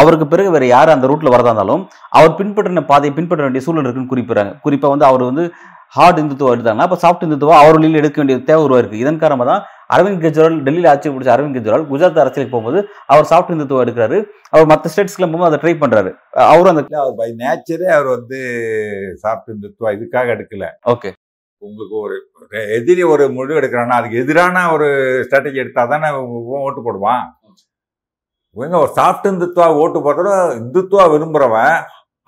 அவருக்கு 0.00 0.26
பிறகு 0.32 0.50
வேற 0.56 0.64
யார் 0.66 0.94
அந்த 0.94 1.06
ரூட்ல 1.10 1.32
வரதா 1.34 1.52
இருந்தாலும் 1.52 1.82
அவர் 2.18 2.36
பின்பற்றின 2.40 2.84
பாதையை 2.92 3.12
பின்பற்ற 3.16 3.46
வேண்டிய 3.46 3.64
சூழல் 3.66 3.86
இருக்குன்னு 3.86 4.12
குறிப்பிடுறாங்க. 4.12 4.52
குறிப்பா 4.66 4.90
வந்து 4.94 5.08
அவர் 5.10 5.24
வந்து 5.30 5.44
ஹார்ட் 5.96 6.20
இந்துத்துவம் 6.22 6.54
எடுத்தாங்கன்னா 6.54 6.86
அப்ப 6.88 6.98
சாஃப்ட் 7.04 7.24
இந்துத்துவம் 7.26 7.60
அவர் 7.62 7.76
வழியில் 7.76 8.00
எடுக்க 8.00 8.18
வேண்டிய 8.20 8.36
தேவை 8.50 8.62
உருவாயிருக்கு. 8.66 9.02
இதன் 9.02 9.20
காரணமாக 9.22 9.48
தான் 9.52 9.64
அரவிந்த் 9.94 10.22
கெஜ்ரிவால் 10.24 10.56
டெல்லியில் 10.66 10.90
ஆட்சி 10.92 11.08
பிடிச்ச 11.14 11.32
அரவிந்த் 11.34 11.56
கெஜ்ரிவால் 11.58 11.84
குஜராத் 11.90 12.22
அரசியலுக்கு 12.22 12.54
போகும்போது 12.54 12.80
அவர் 13.12 13.30
சாஃப்ட் 13.32 13.52
இந்துத்துவம் 13.54 13.84
எடுக்கிறாரு. 13.84 14.18
அவர் 14.54 14.70
மற்ற 14.72 14.92
ஸ்டேட்ஸ்க்குலாம் 14.92 15.32
போகும்போது 15.32 15.50
அதை 15.50 15.58
ட்ரை 15.64 15.74
பண்றாரு. 15.82 16.12
அவரும் 16.52 16.72
அந்த 16.72 16.84
அவர் 17.02 17.18
பை 17.20 17.28
நேச்சரே 17.42 17.90
அவர் 17.96 18.08
வந்து 18.16 18.40
சாஃப்ட் 19.24 19.52
இந்துத்துவா 19.54 19.92
இதுக்காக 19.98 20.34
எடுக்கல. 20.36 20.68
ஓகே. 20.94 21.10
உங்களுக்கு 21.62 21.96
ஒரு 22.04 22.16
எதிரி 22.78 23.02
ஒரு 23.14 23.24
முடிவு 23.36 23.58
எடுக்கிறான்னா 23.60 23.98
அதுக்கு 24.00 24.22
எதிரான 24.22 24.64
ஒரு 24.76 24.88
ஸ்ட்ராட்டஜி 25.26 25.62
எடுத்தா 25.64 25.82
தானே 25.92 26.08
ஓட்டு 26.66 26.80
போடுவான். 26.86 27.22
இவங்க 28.56 28.76
ஒரு 28.84 28.92
சாஃப்ட் 28.96 29.30
இந்துத்துவா 29.32 29.66
ஓட்டு 29.82 29.98
போடுறத 30.06 30.32
இந்துத்துவா 30.62 31.04
விரும்புறவன் 31.12 31.76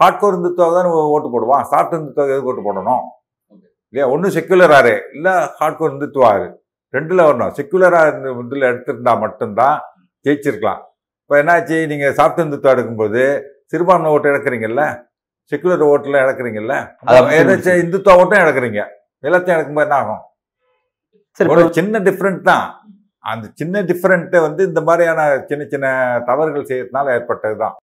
ஹார்ட்கோர் 0.00 0.38
இந்துத்துவா 0.38 0.68
தான் 0.76 0.86
ஓட்டு 1.16 1.28
போடுவான். 1.34 1.64
சாஃப்ட் 1.72 1.98
இந்துத்துவா 1.98 2.30
எதுக்கு 2.32 2.50
ஓட்டு 2.52 2.68
போடணும்? 2.68 3.04
இல்லையா? 3.94 4.06
ஒன்று 4.12 4.28
செக்குலராரு 4.34 4.92
இல்லை 5.16 5.32
ஹார்ட்கோர் 5.58 5.92
இந்துத்துவாரு 5.94 6.46
ரெண்டுல 6.94 7.24
வரணும். 7.26 7.52
செக்குலரா 7.56 8.00
இதில் 8.08 8.66
எடுத்திருந்தா 8.70 9.12
மட்டும்தான் 9.24 9.76
ஜெயிச்சிருக்கலாம். 10.26 10.80
இப்போ 11.22 11.34
என்னாச்சு? 11.40 11.76
நீங்கள் 11.90 12.14
சாஃப்ட் 12.18 12.42
இந்துத்துவா 12.44 12.72
எடுக்கும்போது 12.74 13.22
சிறுபான்மை 13.72 14.10
ஓட்டு 14.14 14.28
இழக்கிறீங்கல்ல? 14.32 14.82
செக்குலர் 15.52 15.84
ஓட்டுல 15.92 16.16
இழக்கிறீங்கல்ல? 16.24 16.74
ஏதாச்சும் 17.38 17.80
இந்துத்துவா 17.84 18.16
ஓட்டும் 18.22 18.42
இழக்கிறீங்க. 18.44 18.80
எல்லாத்தையும் 19.28 19.56
இழக்கும்போது 19.58 19.86
என்ன 19.88 20.00
ஆகும்? 20.02 20.22
ஒரு 21.54 21.62
சின்ன 21.78 22.00
டிஃப்ரெண்ட் 22.08 22.42
தான். 22.50 22.66
அந்த 23.32 23.46
சின்ன 23.62 23.84
டிஃப்ரெண்ட்டை 23.92 24.40
வந்து 24.48 24.62
இந்த 24.70 24.82
மாதிரியான 24.88 25.20
சின்ன 25.52 25.62
சின்ன 25.74 25.86
தவறுகள் 26.30 26.68
செய்யறதுனால 26.72 27.14
ஏற்பட்டது 27.18 27.58
தான் 27.64 27.76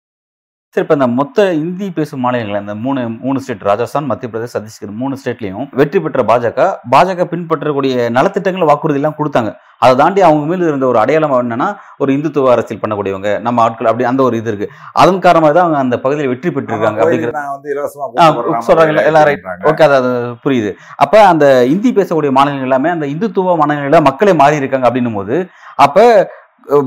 சரி 0.74 0.85
இப்போ 0.85 0.96
இந்த 0.96 1.07
மொத்த 1.18 1.44
இந்தி 1.59 1.87
பேசும் 1.96 2.22
மாநிலங்கள் 2.24 2.61
இந்த 2.61 2.72
மூணு 2.83 3.02
மூணு 3.22 3.38
ஸ்டேட் 3.42 3.62
ராஜஸ்தான் 3.68 4.09
மத்திய 4.09 4.28
பிரதேஷ் 4.33 4.54
சத்தீஸ்கர் 4.54 4.90
மூணு 4.98 5.14
ஸ்டேட்லையும் 5.20 5.68
வெற்றி 5.78 5.98
பெற்ற 5.98 6.22
பாஜக 6.28 6.59
பாஜக 6.92 7.24
பின்பற்றக்கூடிய 7.31 7.94
நலத்திட்டங்கள் 8.16 8.68
வாக்குறுதி 8.70 9.00
எல்லாம் 9.00 9.16
கொடுத்தாங்க. 9.18 9.50
அதை 9.83 9.92
தாண்டி 9.96 10.20
அவங்க 10.26 10.44
மேல 10.46 10.68
இருந்த 10.68 10.87
ஒரு 10.87 10.98
அடையாளம் 11.02 11.35
என்னன்னா 11.37 11.68
ஒரு 12.00 12.11
இந்துத்துவ 12.16 12.50
அரசியல் 12.54 12.83
பண்ணக்கூடியவங்க 12.83 13.31
நம்ம 13.44 13.62
ஆட்கள் 13.64 13.88
அப்படி 13.90 14.07
அந்த 14.11 14.22
ஒரு 14.24 14.37
இது 14.40 14.50
இருக்கு. 14.52 14.68
அதன் 15.02 15.22
காரணமாக 15.26 15.52
தான் 15.52 15.66
அவங்க 15.66 15.78
அந்த 15.81 15.98
பகுதியில் 16.04 16.31
வெற்றி 16.33 16.50
பெற்றிருக்காங்க 16.50 17.00
அப்படிங்கிற 17.02 17.33
நான் 17.38 17.52
வந்து 17.54 17.70
இலவசமா 17.74 18.04
ஆ, 18.16 18.26
கூட்டு 18.28 18.48
போடுற 18.48 18.62
சொல்றாங்க, 18.68 19.04
எல்லாம். 19.04 19.28
பண்றாங்க. 19.38 19.68
ஓகே 19.70 19.87
அது 20.00 20.11
புரியுது. 20.44 20.72
அப்ப 21.04 21.22
அந்த 21.33 21.44
இந்தி 21.72 21.92
பேசக்கூடிய 21.92 22.33
மாநிலங்கள் 22.38 22.68
எல்லாமே 22.70 22.92
அந்த 22.96 23.09
இந்துத்துவ 23.14 23.57
மாநிலங்கள 23.62 24.00
மக்களே 24.09 24.35
மாறி 24.42 24.61
இருக்காங்க 24.62 24.88
அப்படின்னும் 24.88 25.18
போது 25.20 25.38
அப்ப 25.78 25.98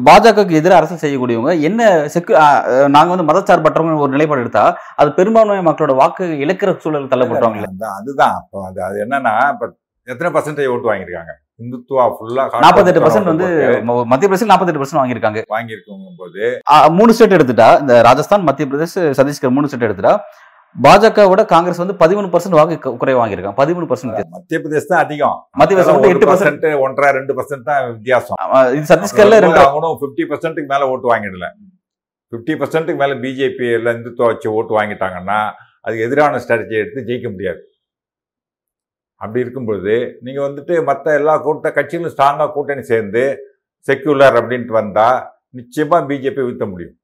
பாஜகவுக்கு 0.06 0.58
எதிராக 0.58 0.80
அரசியல் 0.80 1.04
செய்யக்கூடியவங்க 1.04 1.54
என்ன 1.68 1.82
செக்கு 2.14 2.34
அஹ், 2.38 2.62
அஹ், 2.72 2.90
நாங்க 2.92 3.10
வந்து 3.10 3.28
மதச்சார்பற்றவங்க 3.28 4.04
ஒரு 4.04 4.14
நிலைப்பாடு 4.14 4.44
எடுத்தா 4.44 4.64
அது 4.98 5.12
பெரும்பான்மை 5.18 5.58
மக்களோட 5.68 5.94
வாக்கு 6.00 6.26
இழக்கிற 6.44 6.72
சூழல் 6.84 7.12
தள்ளப்பட்டவங்க 7.12 7.70
அதான், 7.70 7.96
அதுதான். 8.00 8.36
அப்போ 8.40 8.60
அது 8.68 8.82
அது 8.84 8.98
என்னன்னா 9.06 9.34
இப்ப 9.54 9.72
எத்தனை 10.08 10.30
பர்சன்டேஜ் 10.34 10.70
ஓட்டு 10.70 10.90
வாங்கியிருக்காங்க? 10.90 11.34
இந்துத்துவா 11.60 12.04
ஃபுல்லா 12.14 12.44
நாற்பத்தெட்டு 12.62 13.02
பர்சன்ட் 13.02 13.32
வந்து 13.32 13.48
மத்திய 14.12 14.28
பிரதேசம் 14.28 14.52
நாற்பத்தெட்டு 14.52 14.82
பர்சன்ட் 14.82 15.02
வாங்கியிருக்காங்க. 15.02 15.42
வாங்கியிருக்கோங்க 15.52 16.08
போது. 16.22 16.44
மூணு 16.98 17.14
ஸ்டேட் 17.14 17.36
எடுத்துட்டா 17.38 17.68
இந்த 17.82 17.96
ராஜஸ்தான் 18.08 18.48
மத்திய 18.48 18.68
பிரதேஷ் 18.70 18.98
சத்தீஸ்கர் 19.20 19.54
மூணு 19.56 19.70
ஸ்டேட் 19.70 19.88
எடுத்துட்டா 19.88 20.14
பாஜகவோட 20.84 21.46
காங்கிரஸ் 21.46 21.78
வந்து 21.78 21.94
பதிமூணு 21.94 22.26
பர்சன்ட் 22.26 22.50
வாக்கு 22.50 22.76
கு- 22.76 22.98
குறைவா 22.98 23.22
வாங்கியிருக்காங்க. 23.22 23.54
பதிமூணு 23.58 23.92
பர்சன்ட் 23.92 24.24
மத்திய 24.30 24.60
பிரதேஷ் 24.60 24.86
தான் 24.86 25.04
அதிகம். 25.04 25.48
மத்திய 25.52 25.84
பிரதேசம் 25.84 26.02
எட்டு 26.02 26.26
பர்சன்ட் 26.26 26.80
ஒன்றரை 26.80 27.12
ரெண்டு 27.14 27.42
பர்சன்ட் 27.42 27.64
தான் 27.64 27.92
வித்தியாசம். 27.92 28.36
இது 28.74 28.96
சத்தீஸ்கர்ல 28.96 29.40
ரெண்டு 29.40 29.60
அவங்களும் 29.60 29.98
ஃபிஃப்டி 30.02 30.20
பர்சன்ட்டுக்கு 30.20 30.68
மேல 30.68 30.90
ஓட்டு 30.90 31.16
வாங்கிடல. 31.16 31.50
ஃபிஃப்டி 32.32 32.54
பர்சன்ட்டுக்கு 32.54 32.96
மேல 32.96 33.14
பிஜேபி 33.14 33.74
எல்லாம் 33.74 33.96
இந்துத்துவா 33.96 34.26
வச்சு 34.26 34.52
ஓட்டு 34.52 34.82
வாங்கிட்டாங்கன்னா 34.82 35.52
அதுக்கு 35.82 36.04
எதிரான 36.04 36.38
ஸ்ட்ராட்டஜி 36.38 36.72
எடுத்து 36.72 37.02
ஜெயிக்க 37.02 37.32
முடியாது. 37.32 37.66
அப்படி 39.16 39.40
இருக்கும்பொழுது 39.40 40.18
நீங்கள் 40.22 40.44
வந்துட்டு 40.44 40.84
மற்ற 40.84 41.14
எல்லா 41.14 41.38
கூட்ட 41.38 41.70
கட்சிகளும் 41.70 42.12
ஸ்ட்ராங்காக 42.18 42.52
கூட்டணி 42.52 42.82
சேர்ந்து 42.82 43.38
செக்யூலர் 43.88 44.38
அப்படின்ட்டு 44.40 44.72
வந்தால் 44.72 45.32
நிச்சயமாக 45.50 46.14
பிஜேபி 46.14 46.44
வீழ்த்த 46.44 46.66
முடியும். 46.66 47.01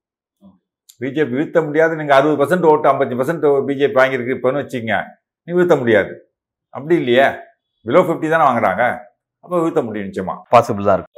பிஜேபி 1.01 1.35
வீழ்த்த 1.39 1.61
முடியாது. 1.67 1.93
நீங்கள் 1.99 2.17
அறுபது 2.17 2.37
பர்சன்ட் 2.41 2.67
ஓட்டு 2.71 2.89
ஐம்பத்தி 2.91 3.17
பர்சன்ட் 3.19 3.45
பிஜேபி 3.69 3.97
வாங்கியிருக்கு. 4.01 4.37
இப்போன்னு 4.37 4.61
வச்சுங்க 4.63 4.95
நீ 5.47 5.53
வீழ்த்த 5.57 5.75
முடியாது. 5.81 6.13
அப்படி 6.69 6.95
இல்லையே. 7.01 7.27
பிலோ 7.85 8.01
ஃபிஃப்டி 8.07 8.29
தானே 8.29 8.45
வாங்குறாங்க. 8.49 8.83
அப்போ 9.43 9.59
வீழ்த்த 9.63 9.81
முடியும் 9.89 10.07
நிச்சயமா. 10.09 10.35
பாசிபிள் 10.53 10.89
தான் 10.89 10.97
இருக்கு. 10.99 11.13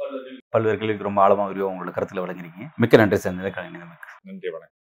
பல்வேறு 0.54 0.78
கேள்விக்கு 0.78 1.08
ரொம்ப 1.08 1.22
ஆழமாக 1.24 1.66
உங்களோட 1.70 1.92
கருத்தில் 1.96 2.22
விளங்குறீங்க 2.24 2.68
மிக்க 2.82 3.02
நன்றி 3.02 3.18
சார். 3.24 3.38
நிலைக்கலை 3.40 3.68
நன்றி 4.28 4.48
வணக்கம். 4.56 4.79